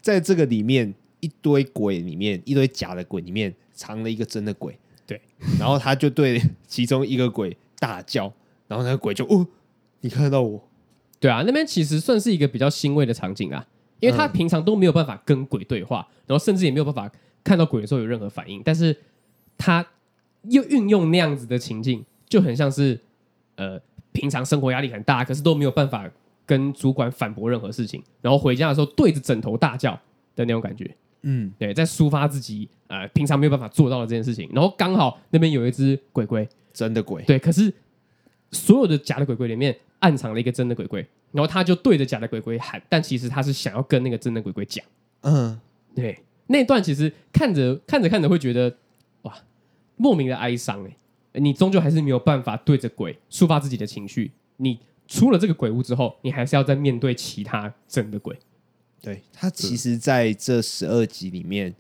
[0.02, 4.78] 在这个里面一堆鬼里面，一堆假的鬼里面藏了一个真的鬼。
[5.08, 5.20] 对，
[5.58, 8.32] 然后他就对其中一个鬼大叫，
[8.68, 9.48] 然后那个鬼就哦，
[10.02, 10.62] 你看得到我？
[11.20, 13.66] 对啊，那边其实算是一个比较欣慰的场景啊，
[14.02, 17.10] 因为他平常都没有办法跟鬼对话，然后甚至也没有办法
[17.44, 18.96] 看到鬼的时候有任何反应，但是
[19.58, 19.86] 他
[20.50, 23.00] 又运用那样子的情境，就很像是
[23.56, 23.80] 呃，
[24.12, 26.10] 平常生活压力很大，可是都没有办法。
[26.44, 29.94] 跟主管反驳任何事情，然后回家的时候对着枕头大叫
[30.36, 34.50] 的那种感觉，嗯，对，在抒发自己呃平常没有办法做到的这件事情。
[34.54, 37.74] 然后刚好那边有一只鬼鬼，真的鬼，对，可是
[38.52, 44.86] 所有的假的鬼鬼里面暗藏了一个真的鬼鬼，然后他就对着假的鬼鬼喊，但其实他是想要跟那个真的鬼鬼讲，
[45.22, 45.60] 嗯，
[45.96, 48.76] 对，那段其实看着看着看着会觉得
[49.24, 49.34] 哇，
[49.98, 54.80] 莫名的哀伤哎，你终究还是没有办法对着鬼抒发自己的情绪，你。
[55.08, 58.34] 出了这个鬼屋之后，你还是要再面对其他真的鬼。
[59.02, 61.74] 对，他其实在这十二集里面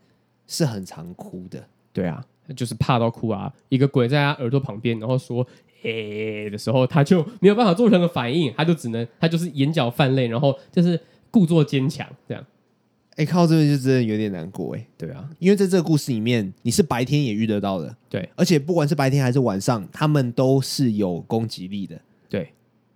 [0.47, 1.63] 是很常哭的。
[1.93, 3.53] 对啊，就是怕到哭啊！
[3.69, 5.45] 一个鬼在他耳朵旁边，然后说
[5.84, 12.43] “诶”的时候，他就没有办法做任何反应，他就只能他就是眼角泛泪，然后就是故作坚强这样。
[13.17, 14.88] 哎，看到这边就真的有点难过哎。
[14.97, 17.95] 对啊，因为在这个故事里面，你是白天也遇得到的。
[18.10, 21.99] 对，而且不管是白天还是晚上，他们都是有攻击力的。
[22.29, 22.53] 对。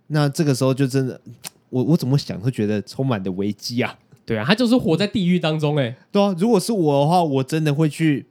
[0.08, 1.20] 那这个时候就真的，
[1.68, 3.98] 我我怎么想都觉得充满的危机啊！
[4.26, 5.96] 对啊，他就是活在地狱当中哎、欸。
[6.10, 8.26] 对啊，如果是我的话，我真的会去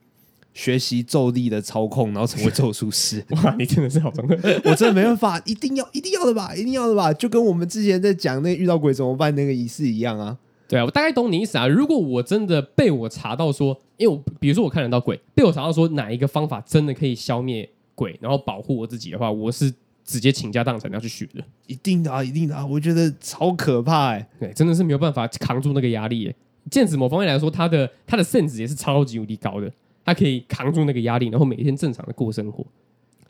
[0.54, 3.24] 学习咒力的操控，然后成为咒术师。
[3.44, 4.38] 哇，你真的是好中二！
[4.70, 10.38] 我真的没办法，一定要一定要的吧，一定要的吧，就跟我们之前在讲那遇到鬼怎么办那个仪式一样啊。
[10.68, 11.66] 对啊，我大概懂你意思啊。
[11.66, 19.74] 如果我真的被我查到说，因为我比如说我看得到鬼，被我查到说哪一个方法真的可以消灭鬼，然后保护我自己的话，我是。
[20.06, 22.64] 直接倾家荡产要去学的，一定的啊，一定的啊！
[22.66, 26.36] 我觉得超可怕哎、欸，对，真的是没有办法扛住那个压力哎。
[26.70, 29.72] 剑子某方面来说，他的他的 sense 也是超级无敌高的，
[30.06, 32.66] 他可以扛住那个压力，然后每天正常的过生活。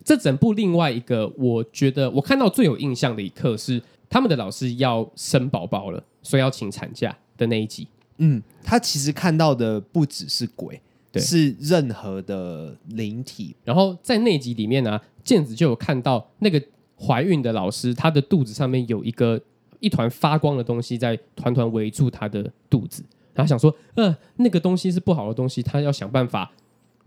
[0.04, 7.88] 这整部另外一个，我觉得我看到最有印象的一刻是他们的老师要生宝宝了，所以要请产假的那一集。
[8.18, 10.80] 嗯，他其实看到的不只是鬼，
[11.15, 13.56] 对，是任何的灵体。
[13.63, 15.01] 然后在那集里面呢、啊。
[15.25, 16.62] 剑子就有看到那个
[16.95, 19.41] 怀孕的老师，她的肚子上面有一个
[19.80, 26.51] 一团发光的东西在团团围住她的肚子，然后想说，呃，那个东西是不好的东西，她要想办法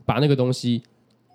[0.05, 0.83] 把那个东西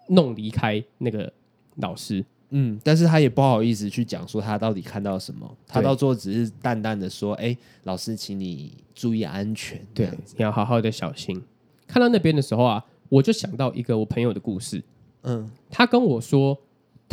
[0.09, 1.31] 弄离开那个
[1.77, 2.25] 老师。
[2.49, 11.41] 嗯，但是他也不好意思去讲说他到底看到什么，他到最后只是淡淡的说，哎，老师，请你注意安全，对，你要好好的小心。
[11.88, 14.84] 看到那边的时候啊，我就想到一个我朋友的故事，
[15.22, 16.60] 嗯，他跟我说。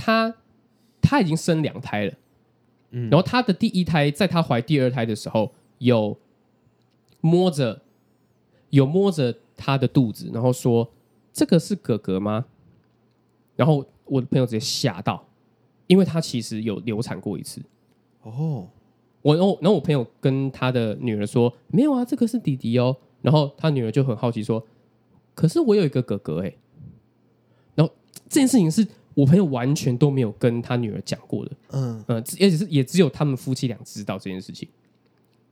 [0.03, 0.35] 他
[1.03, 2.15] 他已经生两胎了，
[2.93, 6.17] 嗯，然后他的第一胎在他怀第二胎的时候有
[7.21, 7.83] 摸着
[8.71, 10.89] 有摸着他的肚子，然后说
[11.35, 12.47] 这个是哥哥吗？
[13.57, 15.23] 然后我的朋友直接吓到，
[15.87, 17.61] 因为他其实有流产过一次。
[18.23, 18.67] 哦，
[19.21, 22.97] 我然后然后我朋友跟他的女儿说没有啊，这个是弟弟哦。
[23.23, 24.67] 然后他女儿就很好奇说，
[25.35, 26.55] 可是我有一个哥哥哎。
[27.75, 27.93] 然后
[28.29, 28.87] 这件事情是。
[29.13, 34.69] 我朋友完全都没有跟他女儿讲过的，嗯嗯，而且是也只有他们夫妻俩知道这件事情，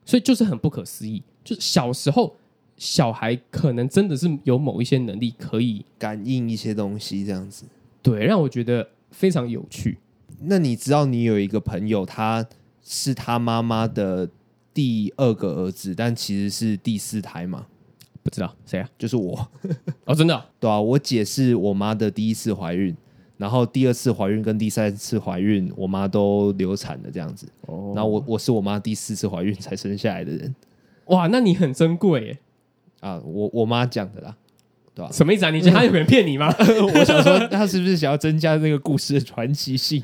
[0.06, 1.22] 所以就是很不可思议。
[1.44, 2.36] 就是小时候
[2.76, 7.64] 小孩可能真的是有某一些能力可以感应一些东西，这样子，
[8.00, 9.98] 对，让我觉得非常有趣。
[10.42, 12.46] 那你知道你有一个朋友，他
[12.80, 14.30] 是他妈妈的
[14.78, 17.66] 第二个儿子，但其实是第四胎嘛？
[18.22, 18.88] 不知道谁啊？
[18.96, 19.36] 就是我
[20.04, 20.44] 哦，真的哦？
[20.60, 22.96] 对啊，我姐是我妈的第一次怀孕。
[23.38, 27.48] 然后第二次怀孕跟第三次怀孕，我妈都流产了这样子。
[27.62, 30.54] 哦，然后我我是我妈第四次怀孕才生下来的人。
[31.06, 32.38] 哇，那你很珍贵耶！
[33.00, 34.36] 啊，我我妈讲的啦，
[34.94, 35.10] 对吧？
[35.10, 35.50] 什么意思啊？
[35.50, 36.54] 你觉得 他有人骗你吗？
[36.94, 40.00] 我想说，他是不是想要增加那个故事的传奇性？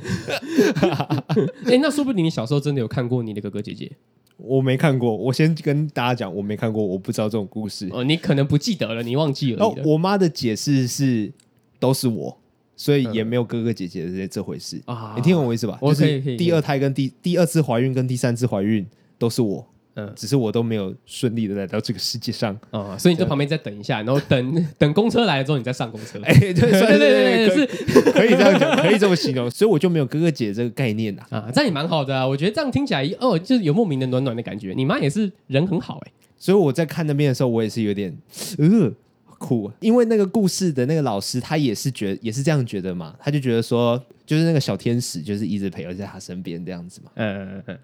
[1.67, 3.93] 哎，那说不定你小时候真的有看过你的哥哥姐姐。
[4.37, 7.89] 我没看过，我先跟大家讲，我没看过，我不知道这种故事。
[7.93, 9.65] 哦，你可能不记得了，你忘记了。
[9.65, 11.33] 哦，我妈的解释是，
[11.79, 12.39] 都是我。
[12.77, 15.15] 所以也没有哥哥姐姐的这这回事啊！
[15.15, 15.79] 你听懂我意思吧？
[15.81, 18.85] 我可以，就是第二胎跟第第二次怀孕跟第三次怀孕
[19.17, 19.65] 都是我，
[19.97, 22.97] 嗯，只是我都没有顺利的来到这个世界上啊。
[22.99, 26.21] 所以你在旁边再等一下，然后等等公车来了之后，你再上公车。
[26.25, 27.67] 哎，对对对对，是
[28.13, 29.51] 可以这样讲，可以这么形容。
[29.51, 31.27] 所以我就没有哥哥姐姐这个概念啊。
[31.31, 32.27] 啊，这样也蛮好的啊。
[32.27, 34.73] 我觉得这样听起来哦，就是有莫名的暖暖的感觉。
[34.77, 36.13] 你妈也是人很好哎。
[36.39, 38.17] 所以我在看那边的时候，我也是有点
[38.59, 38.93] 呃。
[39.37, 47.11] 酷，因为那个故事的那个老师他也是觉得也是这样觉得嘛，他就觉得说就是那个小天使就是一直陪在他身边这样子嘛。
[47.17, 47.79] 嗯嗯嗯。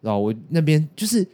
[0.00, 1.24] 然后我那边就是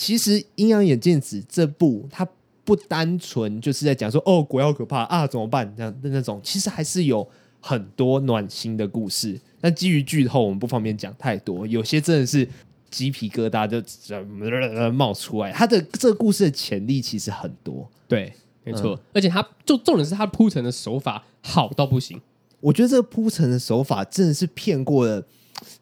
[0.00, 2.26] 其实《阴阳眼镜子》这部它
[2.64, 7.28] 不单纯就是在讲说哦鬼好可怕啊怎么办这样的那种，其实还是有
[7.60, 9.38] 很多暖心的故事。
[9.60, 12.48] 但基于剧透，我们不方便讲太多，有些真的是。
[12.90, 18.32] 鸡皮疙瘩就冒出来，它的这个故事的潜力其实很多，对，
[18.64, 22.20] 没错，嗯、而且它就重点是它铺陈的手法好到不行，
[22.58, 25.24] 我觉得这个铺陈的手法真的是骗过了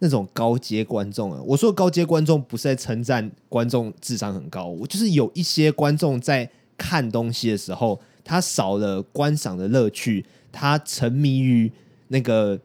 [0.00, 1.40] 那种高阶观众啊！
[1.44, 11.70] 我说高阶观众不是在称赞观众智商很高，我就是有一些观众在看东西的时候，他少了观赏的乐趣，他沉迷于
[12.08, 12.58] 那个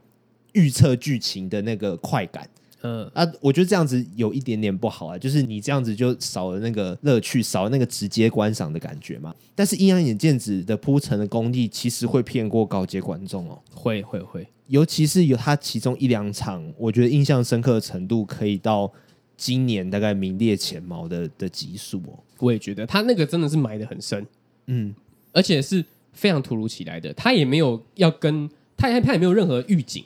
[0.53, 2.47] 预测剧情的那个快感。
[2.85, 9.33] 嗯啊，我觉得这样子有一点点不好啊，就是你这样子就少了那个乐趣，少了那个直接观赏的感觉嘛。
[9.55, 18.91] 但是《阴阳眼镜子》的铺陈的功力，其实会骗过高阶观众哦，会会会，尤其是有他其中一两场，我觉得印象深刻的程度，可以到
[19.37, 22.19] 今年大概名列前茅的的集数哦。
[22.39, 24.27] 我也觉得他那个真的是埋的很深，
[24.67, 24.93] 嗯，
[25.31, 30.03] 而且是非常突如其来的，他也没有要跟他他也没有任何预警，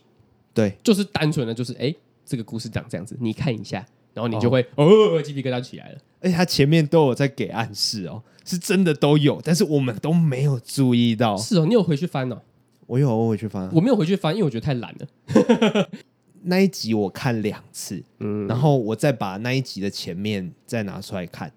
[0.54, 1.80] 对，就是单纯的就是哎。
[1.80, 1.96] 诶
[2.28, 6.00] 这个故事长这样子，你看一下，然后你就会哦，鸡皮疙瘩起来了。
[6.20, 11.38] 而且他前面都有在给暗示哦，是真的都有，但是我们都没有注意到。
[11.38, 12.42] 是哦，你有回去翻哦？
[12.88, 13.70] 我有，我回去翻。
[13.74, 15.90] 我没有回去翻，因为我觉得太懒了。
[16.44, 21.52] 那一集我看两次，嗯，然后我再把那一集的前面再拿出来看。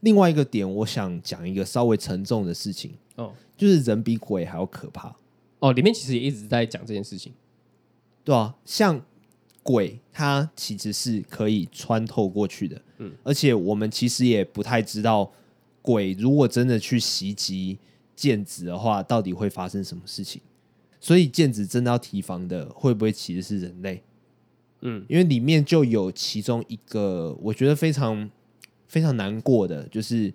[0.00, 5.14] 另外一个点，我想讲一个稍微沉重的事情哦，就是人比鬼还要可怕
[5.58, 5.72] 哦。
[5.72, 7.32] 里面其实也一直在讲这件事情，
[8.24, 9.02] 对啊，像。
[9.68, 15.30] 鬼它其实是可以穿透过去的，嗯，而且我们其实也不太知道，
[15.82, 17.76] 鬼如果真的去袭击
[18.16, 20.40] 剑子的话，到底会发生什么事情。
[20.98, 24.02] 所以剑子真的要提防的，会不会其实是人类？
[24.80, 28.30] 嗯，因为里面就有其中一个，我觉得非常
[28.86, 30.32] 非常难过的，就是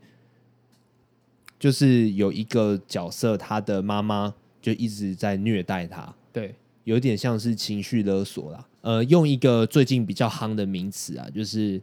[1.58, 8.68] 就是有一个角色，他的妈妈就一直在虐待他，对，有点像是情绪勒索啦。
[8.82, 11.82] 呃，用一个最近比较夯的名词啊，就是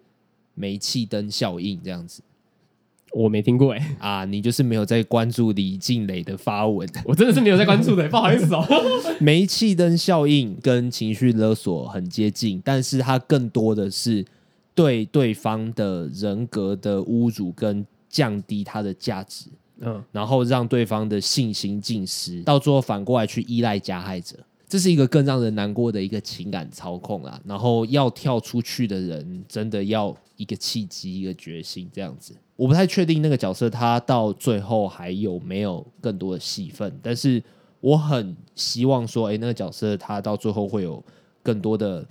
[0.55, 2.23] 煤气灯效应这样子。
[3.13, 8.65] 我没听过哎、欸，啊，你就是没有在关注李静蕾的发文， 我真的是没有在关注的、欸， 不好意思哦。
[9.19, 14.25] 煤气灯效应跟情绪勒索很接近，但是它更多的是
[14.77, 19.47] 对对方的人格的侮辱跟降低他的价值，
[19.81, 24.37] 嗯，然后让对方的信心尽失，到最后反过来去依赖加害者。
[24.71, 32.33] 这是一个更让人难过的一个情感操控啊，然后要跳出去的人真的要一个契机、一个决心这样子。
[32.55, 37.43] 我不太确定那个角色他到最后还有没有更多的戏份，但是
[37.81, 41.03] 我很希望说，哎，那个角色他到最后会有
[41.43, 42.07] 更多的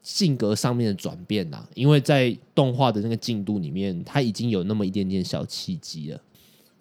[0.00, 6.18] 性格上面的转变呐，因为在动画的那个进度里面，他已经有那么一点点小契机了。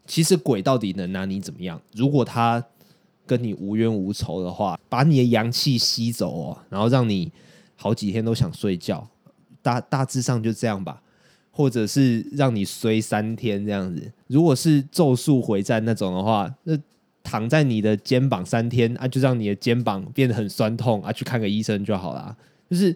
[0.08, 1.82] 其实鬼到底能拿你怎么样？
[1.94, 2.66] 如果他
[3.32, 7.32] 跟你无冤无仇的话，把你的阳气吸走哦，然后让你
[7.78, 9.08] 好几天都想睡觉，
[9.62, 11.02] 大大致上就这样吧，
[11.50, 14.12] 或者是让你衰三天这样子。
[14.28, 16.78] 如果是咒术回战那种的话，那
[17.24, 22.36] 躺在你的肩膀三天啊，就让你的肩膀变得很酸痛啊，去看个医生就好啦。
[22.70, 22.94] 就是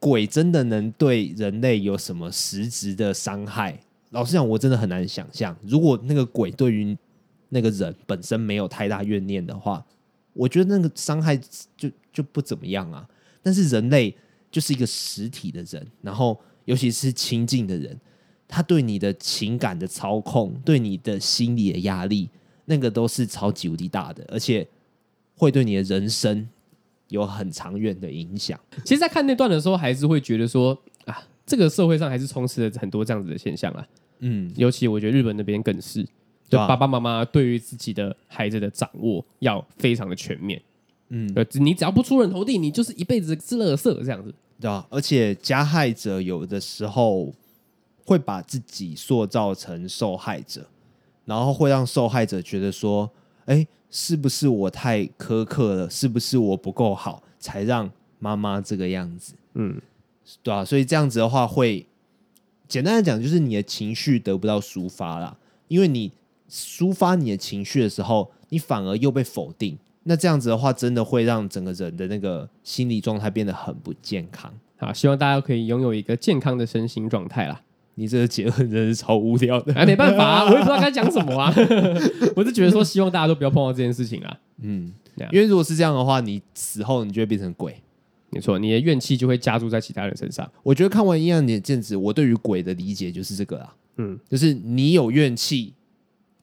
[0.00, 3.78] 鬼真的能对人类有什么实质的伤害？
[4.10, 6.96] 老实讲，我真的很难想象，如果那个鬼对于
[7.48, 9.84] 那个人本身没有太大怨念的话，
[10.32, 11.36] 我觉得那个伤害
[11.76, 13.08] 就就不怎么样啊。
[13.42, 14.14] 但是人类
[14.50, 17.98] 就是一个实体的人，然后尤其是亲近的人，
[18.48, 22.28] 他对你的情感的操控，对你的心理的压力，
[22.64, 24.66] 那个都是超级无敌大的，而且
[25.36, 26.48] 会对你的人生
[27.08, 28.58] 有很长远的影响。
[28.84, 33.86] 其实，在看那段的时候，还是会觉得说啊，这个社会上还是充斥着很多这样子的现象啊。
[34.18, 36.04] 嗯，尤其我觉得日本那边更是。
[36.48, 40.62] 就爸爸妈妈对于自己的孩子的掌握要非常的全面，
[41.08, 44.86] 嗯，你只要不出人头地，你就是一辈子是乐色这样子，对吧？
[44.88, 47.32] 而且加害者有的时候
[48.04, 50.64] 会把自己塑造成受害者，
[51.24, 53.10] 然后会让受害者觉得说，
[53.46, 55.90] 哎，是不是我太苛刻了？
[55.90, 57.90] 是不是我不够好，才让
[58.20, 59.34] 妈妈这个样子？
[59.54, 59.80] 嗯，
[60.44, 61.84] 对啊，所以这样子的话，会
[62.68, 65.36] 简单的讲，就是你的情绪得不到抒发啦，
[65.66, 66.12] 因为你。
[66.50, 74.52] 抒发你的情绪的时候，你反而又被否定，那这样子的话，真的会让整个人的那个心理状态变得很不健康。
[74.76, 77.60] 好，希望大家可以拥有一个健康的身心状态啦。
[77.98, 79.72] 你这个结论真的是超无聊的。
[79.72, 81.50] 哎，没办法啊， 我也不知道该讲什么啊。
[82.36, 84.38] 我是觉得说，希望大家都不要碰到这件事情啊。
[84.60, 84.92] 嗯，
[85.32, 87.74] 因为如果是这样的话，你死后你就会变成鬼。
[88.28, 90.46] 没错，你的怨气就会加注在其他人身上。
[90.62, 93.74] 我觉得看完《阴阳眼镜子》，我对于鬼的理解就是这个啊。
[93.96, 95.72] 嗯，就是你有怨气，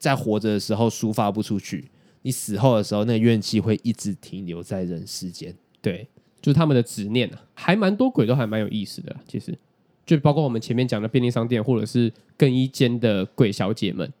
[0.04, 1.90] 在活着的时候抒发不出去，
[2.20, 5.56] 你死后的时候，那个怨气会一直停留在人世间。
[5.80, 6.06] 对，
[6.42, 9.16] 就是他们的执念啊，还蛮多鬼都还蛮有意思的。
[9.26, 9.56] 其实，
[10.04, 14.12] 就包括我们前面讲的便利商店，或者是更衣间的鬼小姐们，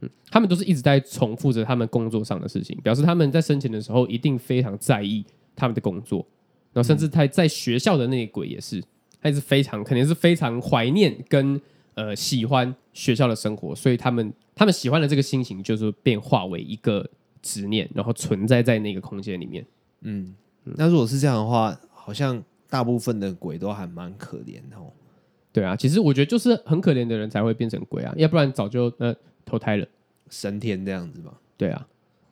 [0.00, 5.22] 嗯，他们都是一直在重复着他们工作上的事情，表示他们在生前的时候一定非常在意
[5.54, 6.26] 他们的工作。
[6.72, 8.82] 然后甚至他在学校的那个鬼也是，
[9.20, 11.60] 他是非常肯定是非常怀念跟
[11.96, 17.04] 呃喜欢学校的生活，所以他们他们喜欢的这个心情就是变化为一个
[17.42, 19.66] 执念，然后存在在那个空间里面。
[20.02, 20.32] 嗯，
[20.62, 22.40] 那如果是这样的话，好像
[22.70, 24.92] 大部分的鬼都还蛮可怜的哦。
[25.52, 29.12] 对啊，其实我觉得就是很可怜的人才会变成鬼啊，要不然早就呃
[29.44, 29.86] 投胎了，
[30.30, 31.32] 升天这样子吧。
[31.56, 31.86] 对啊。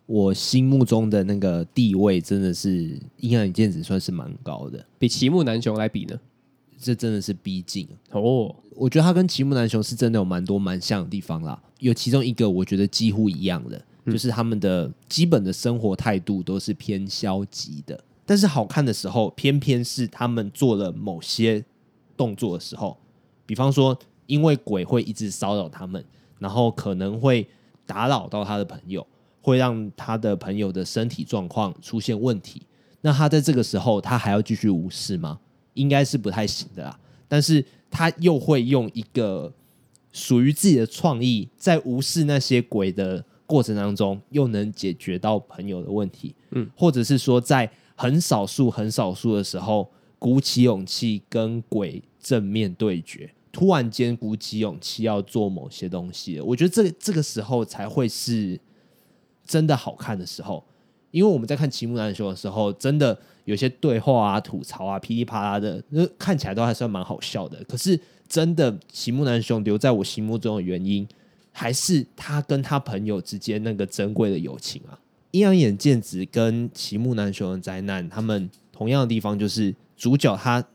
[0.07, 2.71] 我心目中的那个地位真的是
[3.17, 6.21] 阴阳眼见子算是蛮高的，比齐木楠雄来比呢，
[6.85, 8.55] 这真的是逼近哦。
[8.76, 21.64] 我觉得他跟齐木楠雄是真的有蛮多蛮像的地方啦，有其中一个我觉得几乎一样的，就是他们的基本的生活态度都是偏消极的，但是好看的时候，偏偏是他们做了某些
[22.16, 22.97] 动作的时候，
[23.47, 26.05] 比方说因为鬼会一直骚扰他们，
[26.39, 27.49] 然后可能会
[27.87, 29.07] 打扰到他的朋友。
[29.47, 32.62] 会让他的朋友的身体状况出现问题，
[33.03, 35.39] 那他在这个时候，他还要继续无视吗？
[35.75, 36.99] 应该是不太行的啦。
[37.29, 39.53] 但是他又会用一个
[40.12, 46.35] 属于自己的创意，在无视那些鬼的过程当中，又能解决到朋友的问题。
[46.51, 56.41] 嗯，或者是说，在很少数、很少数的时候，鼓起勇气跟鬼正面对决，突然间鼓起勇气要做某些东西。
[56.41, 58.61] 我觉得这这个时候才会是。
[59.47, 60.64] 真的好看的时候，
[61.15, 67.62] 因为我们在看齐木楠雄的时候，真的有些对话啊、吐槽啊、噼里啪啦的，那看起来都还算蛮好笑的。
[67.69, 67.99] 可是，
[68.29, 71.07] 真的齐木楠雄留在我心目中的原因，
[71.53, 74.99] 还是他跟他朋友之间那个珍贵的友情啊。
[75.31, 80.67] 阴阳眼见子跟齐木楠雄的灾难，他们同样的地方就是主角他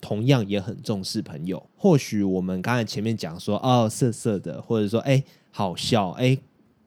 [0.00, 1.62] 同样也很重视朋友。
[1.76, 6.38] 或许我们刚才前面讲说哦，色色的，或者说哎、好笑哎。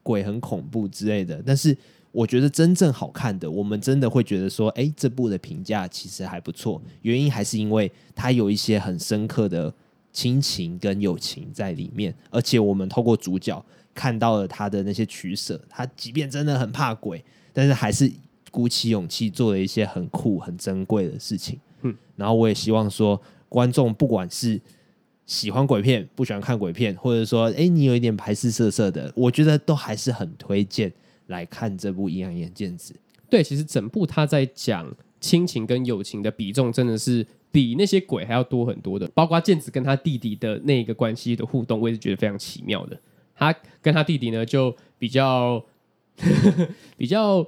[0.02, 1.78] 鬼很恐怖之类的，但是
[2.18, 6.82] 我觉得真正好看的，我们真的会觉得说，哎，这部的评价其实还不错。
[7.03, 9.72] 原因还是因为它有一些很深刻的
[10.11, 13.63] 亲情跟友情在里面，而且我们透过主角
[13.93, 15.61] 看到了他的那些取舍。
[15.70, 18.11] 他即便真的很怕鬼，但是还是
[18.49, 21.59] 鼓起勇气做了一些很酷、很珍贵的事情。
[21.84, 24.59] 嗯，然后我也希望说，观众不管是
[25.28, 30.91] 喜欢鬼片，不喜欢看鬼片，或者说，哎，你有一点排斥色色的，我觉得都还是很推荐
[31.28, 32.94] 来看这部《阴阳眼剑子》。
[33.30, 39.08] 对，其实整部他在讲亲情跟友情的比重，真的是比那些鬼还要多很多的。
[39.14, 43.00] 包括剑子跟他弟弟的那个关系的互动，我也是觉得非常奇妙的。
[43.36, 45.64] 他跟他弟弟呢，就比较
[46.98, 47.46] 比较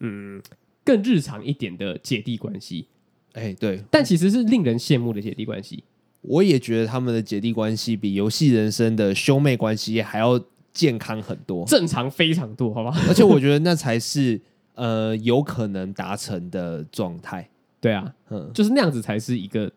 [0.00, 0.40] 嗯
[0.84, 2.86] 更日常一点的姐弟关系。
[3.32, 5.82] 哎，对，但其实是令人羡慕的姐弟关系。
[6.20, 10.38] 我也觉得他们的姐弟关系比游戏人生的兄妹关系还要
[10.72, 12.92] 健康很多，正常非常多，好吧？
[13.08, 14.40] 而且我觉得那才是
[14.74, 17.48] 呃有可能达成的状态。
[17.80, 19.70] 对啊，嗯，就是那样子才是一个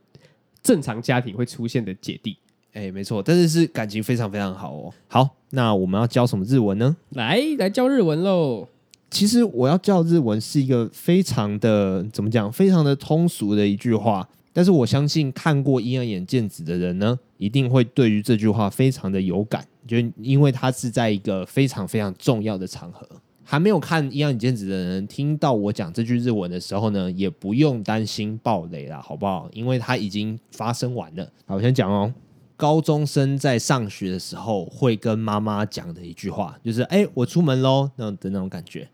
[0.61, 2.37] 正常家庭会出现的姐弟。
[2.73, 4.93] 哎，没错，但是是感情非常非常好哦。
[5.07, 6.95] 好，那我们要教什么日文呢？
[7.11, 8.67] 来，来教日文喽。
[9.09, 14.27] 其实我要教日文是一个非常的怎么讲，非常的通俗的一句话。
[14.51, 23.06] 但是我相信看过《阴阳眼见子》的人呢，一定会对于这句话非常的有感，就因为它是在一个非常非常重要的场合。
[23.42, 29.48] 还没有看《阴阳眼见子》的人，听到我讲这句日文的时候呢，也不用担心爆雷了，好不好？
[29.52, 31.28] 因为它已经发生完了。
[31.46, 32.14] 好，我先讲哦。
[32.56, 38.88] 高中生在上学的时候会跟妈妈讲的一句话，就是“哎，我出门喽”那种的那种感觉。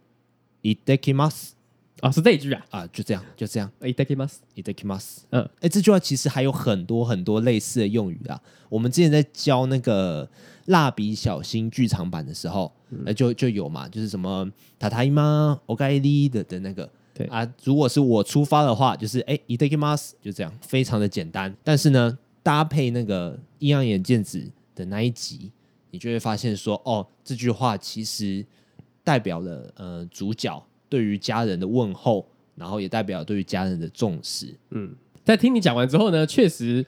[0.62, 1.50] いってきます。
[2.00, 3.70] 啊、哦，是这一句啊啊，就这样，就这样。
[3.80, 5.22] いただきます，いただきます。
[5.30, 8.40] 嗯，哎，这句话其实还有很多很多类似的用语啊。
[8.68, 10.28] 我们之前在教那个
[10.70, 16.88] 蜡笔小新剧场版的时候，嗯、就就有嘛，就是什么ただいま、おかえり的的那个。
[17.14, 21.54] 对啊，如果是我出发的话，就是哎，いただきます，就这样，非常的简单。
[21.64, 25.50] 但是呢，搭配那个阴阳眼见子的那一集，
[25.90, 28.44] 你就会发现说，哦，这句话其实
[29.02, 30.62] 代表了呃主角。
[30.88, 34.54] 对于家人的问候，然后也代表对于家人的重视。
[34.70, 34.94] 嗯，
[35.24, 36.86] 在听你讲完之后呢，确实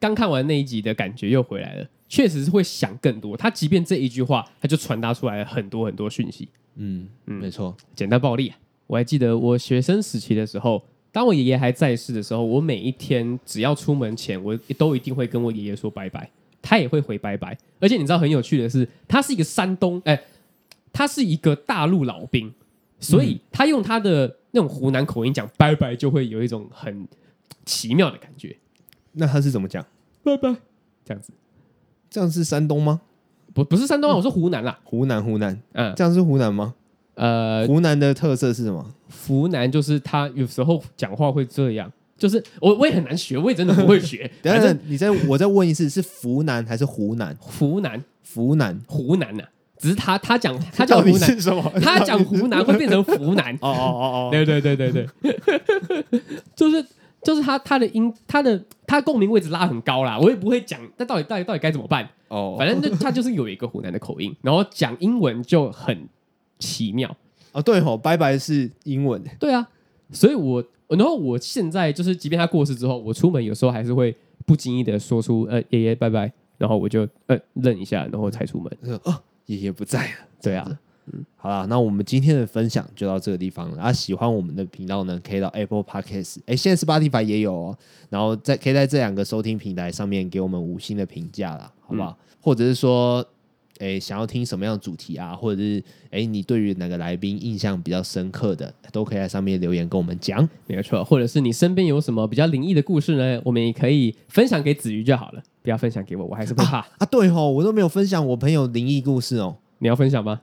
[0.00, 1.86] 刚看完那一集的感觉又回来了。
[2.11, 3.37] 确实是会想更多。
[3.37, 6.49] 他即便这一句话，他就传达出来很多很多讯息。
[6.75, 7.73] 嗯嗯，没错。
[7.95, 8.57] 简单暴力啊！
[8.85, 16.29] 我还记得我学生时期的时候，当我爷爷还在世的时候，我每一天只要出门前，我都一定会跟我爷爷说拜拜，
[16.61, 17.57] 他也会回拜拜。
[17.79, 20.21] 而且你知道很有趣的是，他是一个山东，哎，
[20.91, 22.53] 他是一个大陆老兵，
[22.99, 27.07] 所以他用他的那种湖南口音讲拜拜，就会有一种很
[27.65, 28.53] 奇妙的感觉。
[29.13, 29.85] 那他是怎么讲？
[30.23, 30.53] 拜拜，
[31.05, 31.31] 这样子，
[32.11, 32.99] 这样是山东吗？
[33.53, 34.77] 不，不是山东啊，我是湖南啦。
[34.83, 36.73] 湖南，湖南，嗯，这样是湖南吗？
[37.15, 38.85] 呃，湖南的特色是什么？
[39.25, 44.29] 湖南就是他有时候讲话会这样，就是我我也很难学，我也真的不会学。
[44.43, 47.33] 等下，你再我再问一次，是湖南还是湖南？
[47.39, 48.03] 湖南，
[48.33, 49.43] 湖南，湖南呐。
[49.77, 51.73] 只是他他讲 他讲湖南什么？
[51.81, 53.53] 他讲湖南会变成湖南。
[53.63, 56.21] 哦哦哦哦，对对对对对，
[56.55, 56.85] 就是
[57.23, 62.07] 就是他他的音他的他共鸣位置拉很高啦，我也不会讲，那到底到底到底该怎么办？
[62.27, 66.07] 哦，反正就他就是有一个湖南的口音，然后讲英文就很。
[66.61, 67.17] 奇妙
[67.53, 67.59] 啊！
[67.59, 69.19] 对吼，拜拜是英文。
[69.39, 69.67] 对啊，
[70.11, 74.15] 所以我然后我现在就是，即便他过世之后，我出门有时候还是会
[74.45, 78.71] 不经意的说出“呃，爷爷拜拜”，然后我就呃愣一下，然后才出门。
[79.05, 80.11] 哦，爷爷不在了。
[80.39, 80.79] 对啊，
[81.13, 83.81] 嗯，好啦，那我们今天的分享就到这个地方了。
[83.81, 87.77] 啊，喜欢我们的频道呢，可以到 Apple Podcast，哎，现在 Spotify 也有哦。
[88.09, 92.17] 然后在可以在这两个收听平台上面给我们五星的评价啦，好不好？
[92.19, 93.25] 嗯、或者是说。
[93.79, 95.35] 诶，想要听什么样的主题啊？
[95.35, 100.47] 或者是诶，你对于哪个来宾印象比较深刻的，都可以在上面留言跟我们讲。
[100.67, 103.41] 没有错，或者是你身边有什么比较灵异的故事呢？
[103.43, 107.05] 我们也可以分享给子瑜就好了，不要分享给我，我还是不怕啊，啊。
[107.07, 109.57] 对哦，我都没有分享我朋友灵异故事哦。
[109.79, 110.41] 你要分享吗？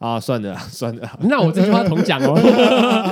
[0.00, 2.34] 啊，算了 算了，那我这句话同讲哦。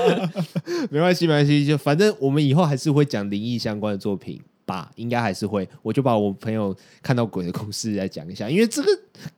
[0.91, 4.41] 没关系没关系，就反正我们以后还是会讲灵异相关的作品。
[4.69, 8.89] 吧，应该还是会，我就把我朋友看到鬼的故事来讲一下，因为这个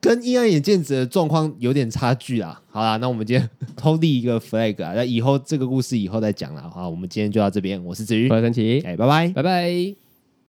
[0.01, 2.61] 跟阴暗眼镜子的状况有点差距啊。
[2.69, 6.69] 好啦，那我们今天偷立一个 flag 啊，那以后这个故事以后再讲了。
[6.69, 10.10] 好，我们今天就到这边，我是子瑜，我是陈奇，哎，拜拜，拜拜。